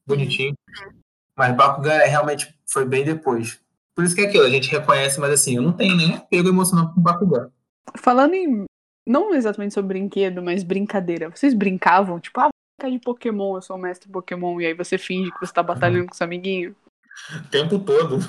[0.06, 0.54] Bonitinho.
[1.36, 3.60] Mas Bakugan é, realmente foi bem depois.
[3.96, 6.50] Por isso que é aquilo, a gente reconhece, mas assim, eu não tenho nem apego
[6.50, 7.50] emocional com Bakugan.
[7.98, 8.66] Falando em.
[9.08, 11.32] Não exatamente sobre brinquedo, mas brincadeira.
[11.32, 12.20] Vocês brincavam?
[12.20, 12.50] Tipo, ah,
[12.88, 16.06] de Pokémon, eu sou o mestre Pokémon, e aí você finge que você tá batalhando
[16.06, 16.76] com seu amiguinho.
[17.36, 18.20] O tempo todo.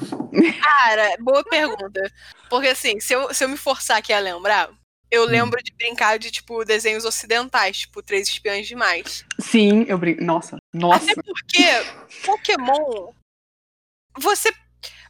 [0.62, 2.12] Cara, boa pergunta.
[2.48, 4.70] Porque assim, se eu, se eu me forçar aqui a lembrar,
[5.10, 9.24] eu lembro de brincar de, tipo, desenhos ocidentais, tipo, Três Espiãs Demais.
[9.40, 10.22] Sim, eu brinco.
[10.22, 11.10] Nossa, nossa.
[11.10, 11.64] Até porque
[12.24, 13.12] Pokémon.
[14.18, 14.52] Você.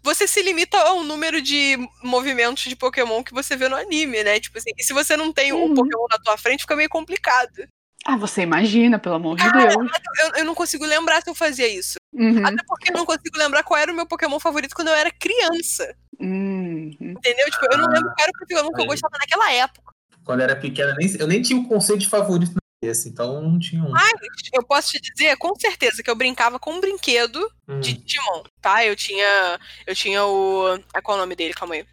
[0.02, 4.40] Você se limita ao número de movimentos de Pokémon que você vê no anime, né?
[4.40, 5.74] Tipo assim, e se você não tem um Uhum.
[5.74, 7.68] Pokémon na tua frente, fica meio complicado.
[8.06, 9.74] Ah, você imagina, pelo amor de Deus.
[9.74, 11.96] Eu, eu não consigo lembrar se eu fazia isso.
[12.12, 12.44] Uhum.
[12.46, 15.10] Até porque eu não consigo lembrar qual era o meu Pokémon favorito quando eu era
[15.10, 15.94] criança.
[16.18, 16.96] Uhum.
[17.00, 17.46] Entendeu?
[17.50, 19.92] Tipo, eu não lembro qual era o Pokémon que eu gostava naquela época.
[20.24, 23.58] Quando eu era pequena, eu nem tinha o conceito de favorito na cabeça, então não
[23.58, 23.90] tinha um.
[23.90, 24.12] Mas
[24.52, 27.80] eu posso te dizer com certeza que eu brincava com um brinquedo Hum.
[27.80, 28.84] de Digimon, tá?
[28.84, 29.58] Eu tinha.
[29.86, 30.78] Eu tinha o.
[30.92, 31.54] Ah, qual é o nome dele?
[31.54, 31.86] Calma aí.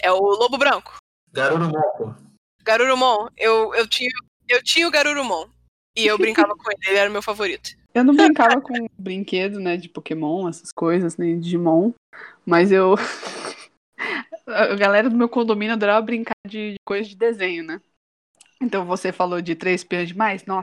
[0.00, 0.96] É o Lobo Branco.
[1.32, 2.14] Garurumon, pô.
[2.62, 3.28] Garurumon.
[3.36, 4.10] Eu, eu, tinha,
[4.48, 5.48] eu tinha o Garurumon.
[5.96, 7.70] E eu brincava com ele, ele era o meu favorito.
[7.94, 11.92] Eu não brincava com brinquedo, né, de Pokémon, essas coisas, nem Digimon,
[12.46, 12.94] mas eu.
[14.46, 17.80] A galera do meu condomínio adorava brincar de, de coisa de desenho, né?
[18.60, 20.62] Então você falou de três espiãs demais, nossa,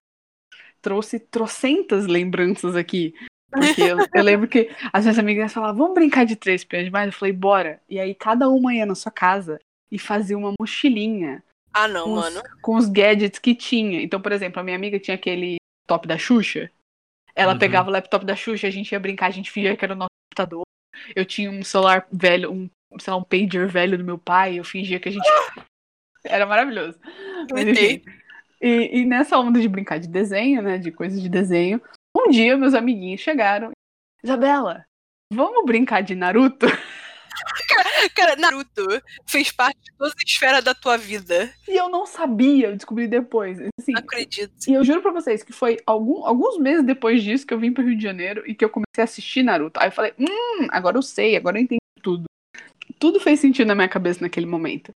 [0.81, 3.13] trouxe trocentas lembranças aqui.
[3.51, 7.07] Porque eu, eu lembro que as minhas amigas falavam, vamos brincar de três espiãs demais?
[7.07, 7.81] Eu falei, bora.
[7.89, 9.59] E aí cada uma ia na sua casa
[9.91, 11.43] e fazia uma mochilinha
[11.75, 12.43] Ah, não, com os, mano.
[12.61, 14.01] com os gadgets que tinha.
[14.01, 16.71] Então, por exemplo, a minha amiga tinha aquele top da Xuxa.
[17.35, 17.59] Ela Uhum.
[17.59, 19.97] pegava o laptop da Xuxa, a gente ia brincar, a gente fingia que era o
[19.97, 20.63] nosso computador.
[21.13, 24.63] Eu tinha um celular velho, um, sei lá, um pager velho do meu pai, eu
[24.63, 25.25] fingia que a gente.
[26.23, 26.97] Era maravilhoso.
[27.51, 28.01] Mas, enfim.
[28.61, 30.77] E, e nessa onda de brincar de desenho, né?
[30.77, 31.79] De coisas de desenho,
[32.17, 33.71] um dia meus amiguinhos chegaram.
[34.23, 34.85] Isabela,
[35.31, 36.65] vamos brincar de Naruto?
[38.15, 38.85] Cara, Naruto
[39.27, 41.51] fez parte de toda a esfera da tua vida.
[41.67, 43.59] E eu não sabia, eu descobri depois.
[43.79, 44.53] Assim, Não acredito.
[44.67, 47.71] E eu juro pra vocês que foi algum- alguns meses depois disso que eu vim
[47.73, 49.79] pro Rio de Janeiro e que eu comecei a assistir Naruto.
[49.79, 52.23] Aí eu falei, hum, agora eu sei, agora eu entendi tudo.
[52.99, 54.91] Tudo fez sentido na minha cabeça naquele momento.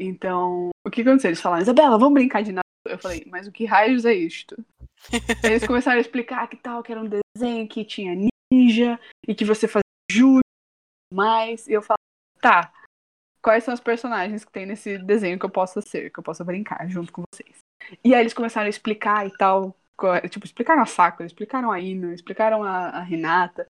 [0.00, 1.28] Então, o que aconteceu?
[1.30, 2.64] Eles falaram, Isabela, vamos brincar de Naruto.
[2.86, 4.56] Eu falei, mas o que raios é isto?
[5.42, 8.14] Eles começaram a explicar que tal, que era um desenho que tinha
[8.52, 10.40] ninja e que você fazia jutsu
[11.14, 11.66] mais.
[11.68, 11.98] E eu falei,
[12.40, 12.72] tá,
[13.42, 16.44] quais são os personagens que tem nesse desenho que eu possa ser, que eu possa
[16.44, 17.58] brincar junto com vocês?
[18.02, 19.76] E aí eles começaram a explicar e tal.
[20.28, 23.66] Tipo, explicaram a Sakura, explicaram a Ino, explicaram a, a Renata.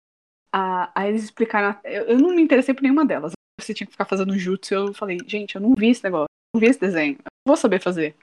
[0.53, 1.69] A, aí eles explicaram.
[1.69, 3.31] a- eu, eu não me interessei por nenhuma delas.
[3.59, 4.73] Você tinha que ficar fazendo jutsu.
[4.73, 6.27] Eu falei, gente, eu não vi esse negócio.
[6.53, 7.13] Não vi esse desenho.
[7.13, 8.15] Eu não vou saber fazer.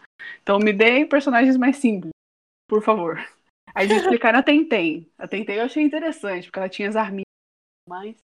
[0.42, 2.10] Então me dê personagens mais simples,
[2.68, 3.16] por favor.
[3.74, 5.08] Aí eles explicaram a Tenten.
[5.18, 7.24] A Tenten eu achei interessante, porque ela tinha as arminhas
[7.88, 8.16] mais.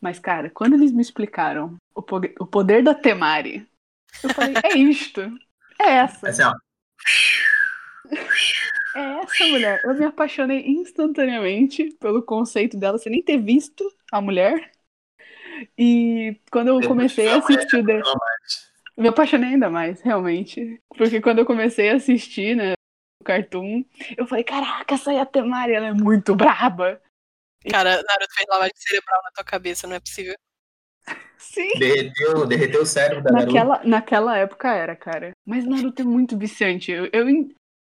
[0.00, 3.66] Mas, cara, quando eles me explicaram o, po- o poder da Temari,
[4.22, 5.20] eu falei, é isto.
[5.78, 6.28] É essa.
[6.28, 6.54] Assim, ó.
[8.96, 9.80] É essa mulher.
[9.84, 14.72] Eu me apaixonei instantaneamente pelo conceito dela, sem nem ter visto a mulher.
[15.76, 18.00] E quando eu comecei a assistir The...
[18.96, 20.80] Me apaixonei ainda mais, realmente.
[20.96, 22.72] Porque quando eu comecei a assistir, né,
[23.20, 23.84] o Cartoon,
[24.16, 27.00] eu falei, caraca, essa Yatemari, ela é muito braba.
[27.68, 30.34] Cara, Naruto fez lavagem cerebral na tua cabeça, não é possível.
[31.36, 31.70] Sim.
[31.78, 33.52] Derreteu, derreteu o cérebro da Naruto.
[33.52, 35.32] Naquela, naquela época era, cara.
[35.46, 36.90] Mas Naruto é muito viciante.
[36.90, 37.26] Eu, eu,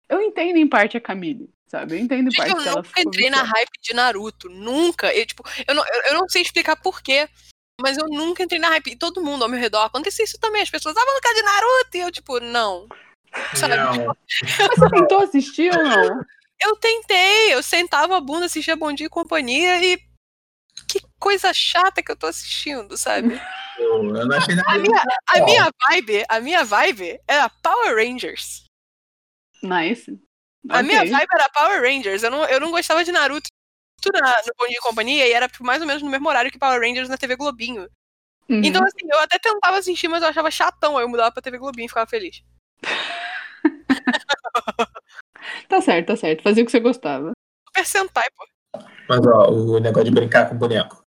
[0.09, 1.95] eu entendo em parte a Camille, sabe?
[1.95, 4.49] Eu entendo em Gente, parte eu que ela nunca entrei na hype de Naruto.
[4.49, 5.13] Nunca.
[5.13, 7.29] Eu, tipo, eu não, eu, eu não sei explicar porquê.
[7.81, 8.91] Mas eu nunca entrei na hype.
[8.91, 10.61] E todo mundo ao meu redor acontecia isso também.
[10.61, 11.97] As pessoas, ah, vamos ficar de Naruto.
[11.97, 12.87] E eu, tipo, não.
[13.55, 13.75] Sabe?
[13.75, 16.21] Não, Mas você tentou assistir ou não?
[16.61, 17.53] Eu tentei.
[17.53, 19.97] Eu sentava a bunda, assistia Bom Dia e Companhia e.
[20.87, 23.29] Que coisa chata que eu tô assistindo, sabe?
[23.77, 24.69] eu, eu não achei nada.
[24.71, 28.65] A minha, a minha vibe, a minha vibe era Power Rangers.
[29.61, 30.17] Nice.
[30.69, 31.11] A minha Ok.
[31.11, 32.23] vibe era Power Rangers.
[32.23, 33.49] Eu não, eu não gostava de Naruto
[34.01, 36.27] tudo na- no Bom Dia e Companhia e era tipo, mais ou menos no mesmo
[36.29, 37.89] horário que Power Rangers na TV Globinho.
[38.49, 38.61] Uhum.
[38.63, 40.97] Então, assim, eu até tentava assistir, mas eu achava chatão.
[40.97, 42.41] Aí eu mudava pra TV Globinho e ficava feliz.
[45.69, 46.43] Tá certo, tá certo.
[46.43, 47.31] Fazia o que você gostava.
[47.67, 48.81] Super Sentai, pô.
[49.07, 51.03] Mas, ó, o negócio de brincar com boneco.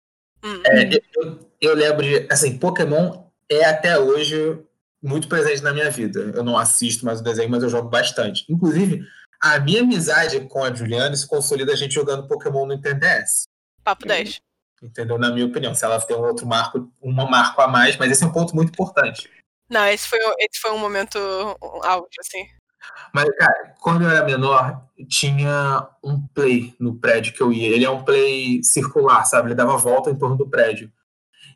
[0.44, 0.62] Hum.
[0.66, 2.26] É, eu, eu- lembro de.
[2.30, 4.60] Assim, Pokémon é até hoje
[5.02, 6.32] muito presente na minha vida.
[6.34, 8.44] Eu não assisto mais o desenho, mas eu jogo bastante.
[8.48, 9.00] Inclusive,
[9.40, 13.44] a minha amizade com a Juliana se consolida a gente jogando Pokémon no Nintendo DS.
[13.84, 14.08] Papo Uhum.
[14.08, 14.40] 10.
[14.82, 15.18] Entendeu?
[15.18, 15.74] Na minha opinião.
[15.74, 18.54] Se ela tem um outro marco, um marco a mais, mas esse é um ponto
[18.54, 19.28] muito importante.
[19.70, 21.18] Não, esse foi, esse foi um momento
[21.82, 22.46] auge, assim.
[23.14, 27.68] Mas, cara, quando eu era menor, tinha um play no prédio que eu ia.
[27.68, 29.48] Ele é um play circular, sabe?
[29.48, 30.90] Ele dava volta em torno do prédio.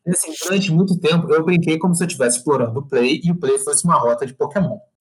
[0.07, 3.31] E, assim, durante muito tempo, eu brinquei como se eu estivesse explorando o play e
[3.33, 4.79] o play fosse uma rota de Pokémon.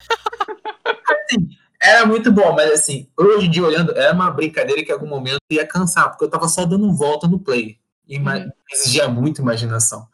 [1.10, 1.48] Assim,
[1.80, 5.06] era muito bom, mas, assim, hoje em dia, olhando, era uma brincadeira que em algum
[5.06, 7.78] momento ia cansar, porque eu tava só dando volta no play.
[8.08, 8.50] E Uhum.
[8.72, 10.06] exigia muita imaginação.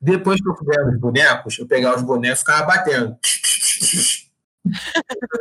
[0.00, 3.16] Depois que eu ganhando os bonecos, eu pegava os bonecos e ficava batendo.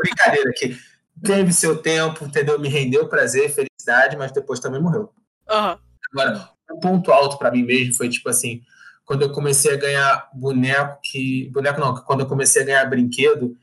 [0.01, 0.78] Brincadeira que
[1.24, 2.59] teve seu tempo, entendeu?
[2.59, 5.11] Me rendeu prazer, felicidade, mas depois também morreu.
[5.49, 5.80] Aham.
[6.11, 8.61] Agora, o ponto alto pra mim mesmo foi tipo assim,
[9.05, 11.49] quando eu comecei a ganhar boneco que.
[11.51, 13.55] Boneco não, quando eu comecei a ganhar brinquedo,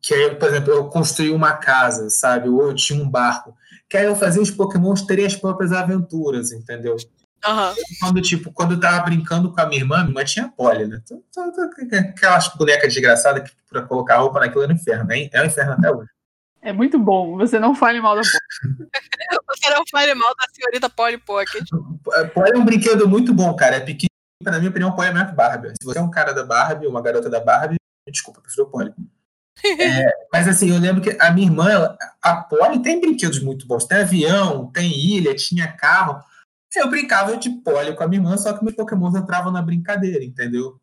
[0.00, 2.48] que aí, por exemplo, eu construí uma casa, sabe?
[2.48, 3.54] Ou eu tinha um barco.
[3.88, 6.96] Que aí eu fazia os pokémons terem as próprias aventuras, entendeu?
[7.44, 7.74] Aham.
[8.00, 11.00] quando, tipo, quando eu tava brincando com a minha irmã, minha irmã tinha pole, né?
[11.04, 15.28] Então, então, então, Aquelas bonecas desgraçadas que pra colocar roupa naquilo era um inferno, hein?
[15.32, 16.08] É um inferno até hoje.
[16.62, 17.36] É muito bom.
[17.36, 18.40] Você não fale mal da porra.
[19.48, 21.62] Você não fale mal da senhorita Polly Pocket.
[22.34, 23.76] Pole é um brinquedo muito bom, cara.
[23.76, 24.10] É pequeno,
[24.42, 25.68] na minha opinião, pole é melhor que Barbie.
[25.80, 27.76] Se você é um cara da Barbie, uma garota da Barbie,
[28.10, 28.92] desculpa, eu prefiro o pole.
[29.78, 33.66] É, mas assim, eu lembro que a minha irmã, ela- a Poli tem brinquedos muito
[33.66, 33.84] bons.
[33.84, 36.20] Tem avião, tem ilha, tinha carro.
[36.76, 40.24] Eu brincava de Poli com a minha irmã, só que meus pokémons entravam na brincadeira,
[40.24, 40.78] entendeu?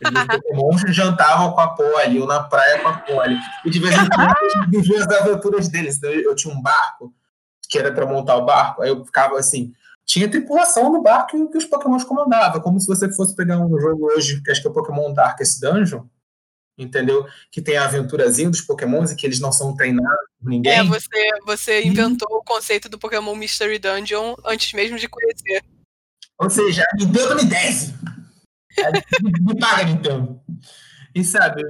[0.00, 3.38] Meus pokémons jantavam com a Poli, ou na praia com a Poli.
[3.64, 4.34] E de vez em quando
[4.64, 5.96] eu vivia as aventuras deles.
[5.96, 7.12] Então, eu tinha um barco,
[7.68, 9.72] que era para montar o barco, aí eu ficava assim.
[10.04, 14.06] Tinha tripulação no barco que os pokémons comandavam, como se você fosse pegar um jogo
[14.12, 16.04] hoje, que acho que é o Pokémon Darkest Dungeon,
[16.82, 17.26] entendeu?
[17.50, 20.72] Que tem a aventurazinha dos pokémons e que eles não são treinados por ninguém.
[20.72, 25.62] É, você, você inventou o conceito do Pokémon Mystery Dungeon antes mesmo de conhecer.
[26.38, 27.94] Ou seja, a Nintendo me desce.
[29.22, 30.40] me, me paga, Nintendo.
[31.14, 31.62] E sabe,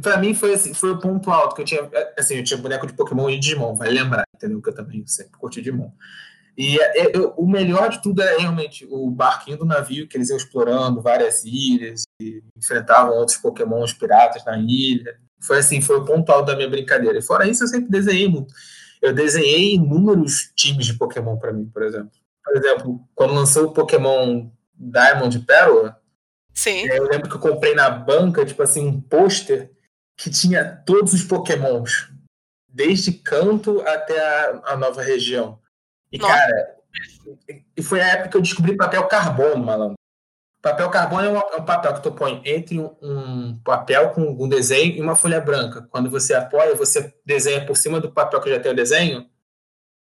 [0.00, 1.90] pra mim foi, assim, foi o ponto alto que eu tinha.
[2.18, 4.62] Assim, eu tinha boneco de Pokémon e Digimon, vai lembrar, entendeu?
[4.62, 5.90] Que eu também sempre curti Digimon.
[6.56, 10.30] E é, eu- o melhor de tudo era realmente o barquinho do navio, que eles
[10.30, 12.04] iam explorando várias ilhas
[12.56, 15.18] enfrentavam outros pokémons piratas na ilha.
[15.40, 17.18] Foi assim, foi o ponto alto da minha brincadeira.
[17.18, 18.52] E fora isso, eu sempre desenhei muito.
[19.02, 22.10] Eu desenhei inúmeros times de Pokémon para mim, por exemplo.
[22.42, 26.00] Por exemplo, quando lançou o Pokémon Diamond e Pérola,
[26.54, 26.86] Sim.
[26.86, 29.70] eu lembro que eu comprei na banca, tipo assim, um pôster
[30.16, 32.10] que tinha todos os Pokémons,
[32.68, 35.58] desde Canto até a, a nova região.
[36.10, 36.32] E, Nossa.
[36.32, 36.76] cara,
[37.76, 39.96] e foi a época que eu descobri papel carbono, malandro.
[40.66, 44.48] Papel carbono é um, é um papel que tu põe entre um, papel com um
[44.48, 45.86] desenho e uma folha branca.
[45.92, 49.30] Quando você apoia, você desenha por cima do papel que já tem o desenho,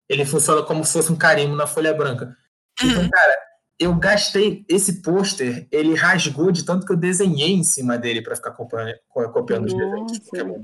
[0.08, 2.34] ele funciona como se fosse um carimbo na folha branca.
[2.82, 3.10] Então, Uhum.
[3.10, 3.36] cara,
[3.78, 8.38] eu gastei esse pôster, ele rasgou de tanto que eu desenhei em cima dele para
[8.38, 8.94] ficar copiando,
[9.34, 10.22] copiando os desenhos de.
[10.22, 10.64] Pokémon.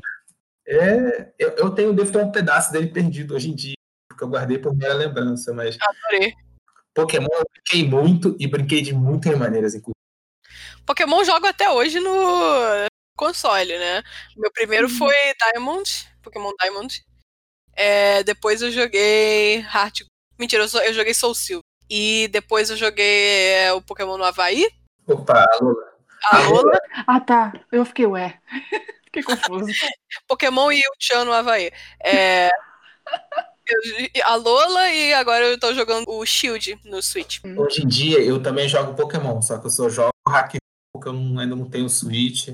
[0.65, 3.75] É, eu, eu tenho, devo ter um pedaço dele perdido hoje em dia,
[4.07, 6.33] porque eu guardei por mera lembrança, mas Adorei.
[6.93, 9.93] Pokémon eu brinquei muito e brinquei de muitas maneiras, inclusive.
[10.85, 14.01] Pokémon jogo até hoje no console, né?
[14.35, 14.97] Meu primeiro Uhum.
[14.97, 15.15] foi
[15.53, 17.03] Diamond, Pokémon Diamond.
[17.73, 20.01] É, depois eu joguei Heart.
[20.37, 21.63] Mentira, eu, eu joguei Soul Silver.
[21.89, 24.67] E depois eu joguei é, o Pokémon no Havaí.
[25.07, 25.89] Opa, Lola.
[26.31, 27.53] A Lola, Ah, tá.
[27.71, 28.39] Eu fiquei, ué.
[29.05, 29.71] fiquei confuso.
[30.27, 31.71] Pokémon e o Chan no Havaí.
[32.03, 32.49] É,
[34.23, 37.39] a Lola e agora eu tô jogando o Shield no Switch.
[37.57, 40.55] Hoje em dia eu também jogo Pokémon, só que eu só jogo hack
[40.93, 42.49] porque eu ainda não tenho Switch.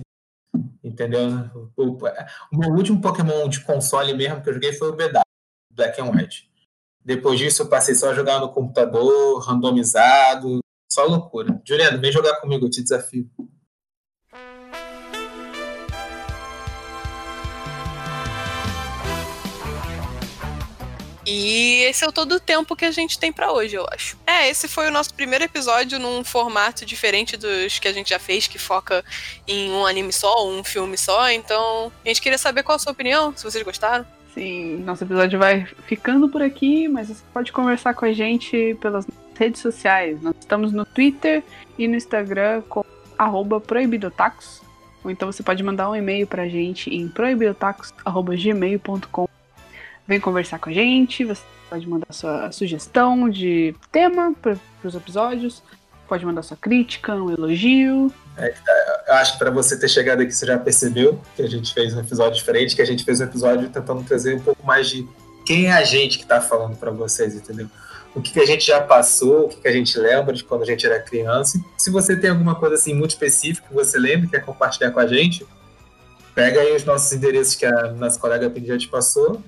[0.84, 1.50] Entendeu?
[1.76, 5.22] O, o meu último Pokémon de console mesmo que eu joguei foi o BW,
[5.74, 6.50] Black and White.
[7.04, 10.60] Depois disso eu passei só a jogar no computador, randomizado,
[10.92, 11.62] só loucura.
[11.66, 13.30] Juliano, vem jogar comigo, eu te desafio.
[21.26, 24.16] E esse é o todo o tempo que a gente tem pra hoje, eu acho.
[24.28, 28.20] É, esse foi o nosso primeiro episódio num formato diferente dos que a gente já
[28.20, 29.04] fez, que foca
[29.48, 31.32] em um anime só, um filme só.
[31.32, 34.06] Então, a gente queria saber qual a sua opinião, se vocês gostaram.
[34.36, 39.08] Sim, nosso episódio vai ficando por aqui, mas você pode conversar com a gente pelas
[39.34, 40.22] redes sociais.
[40.22, 41.44] Nós estamos no Twitter
[41.78, 42.84] e no Instagram com
[43.66, 44.62] proibidotacos.
[45.04, 49.35] Ou então você pode mandar um e-mail pra gente em proibidotacos.gmail.com.
[50.08, 55.64] Vem conversar com a gente, você pode mandar sua sugestão de tema para os episódios,
[56.08, 58.14] pode mandar sua crítica, um elogio.
[59.08, 61.96] Eu acho que para você ter chegado aqui, você já percebeu que a gente fez
[61.96, 65.08] um episódio diferente, que a gente fez um episódio tentando trazer um pouco mais de
[65.46, 67.68] quem é a gente que está falando para vocês, entendeu?
[68.14, 70.86] O que, a gente já passou, o que, a gente lembra de quando a gente
[70.86, 71.60] era criança.
[71.78, 75.00] Se você tem alguma coisa assim muito específica que você lembra e quer compartilhar com
[75.00, 75.46] a gente,
[76.34, 79.44] pega aí os nossos endereços que a nossa colega já te passou,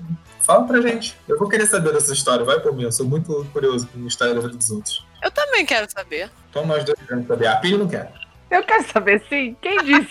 [0.47, 1.13] fala pra gente.
[1.27, 4.07] Eu vou querer saber dessa história, vai por mim, eu sou muito curioso com a
[4.07, 5.05] história da vida dos outros.
[5.21, 6.31] Eu também quero saber.
[6.49, 7.47] Então nós dois queremos saber.
[7.47, 8.13] A Pini não quer.
[8.49, 10.09] Eu quero saber sim, quem disse?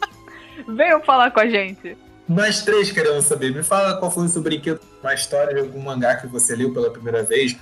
[0.66, 1.96] Venham falar com a gente.
[2.26, 3.54] Nós três queremos saber.
[3.54, 6.72] Me fala qual foi o seu brinquedo, uma história de algum mangá que você leu
[6.72, 7.54] pela primeira vez.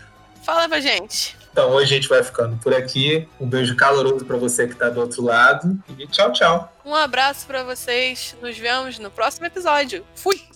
[0.45, 1.37] Fala pra gente.
[1.51, 3.27] Então hoje a gente vai ficando por aqui.
[3.41, 5.77] Um beijo caloroso pra você que tá do outro lado.
[5.99, 6.73] E tchau, tchau.
[6.85, 8.37] Um abraço pra vocês.
[8.41, 10.05] Nos vemos no próximo episódio.
[10.15, 10.56] Fui!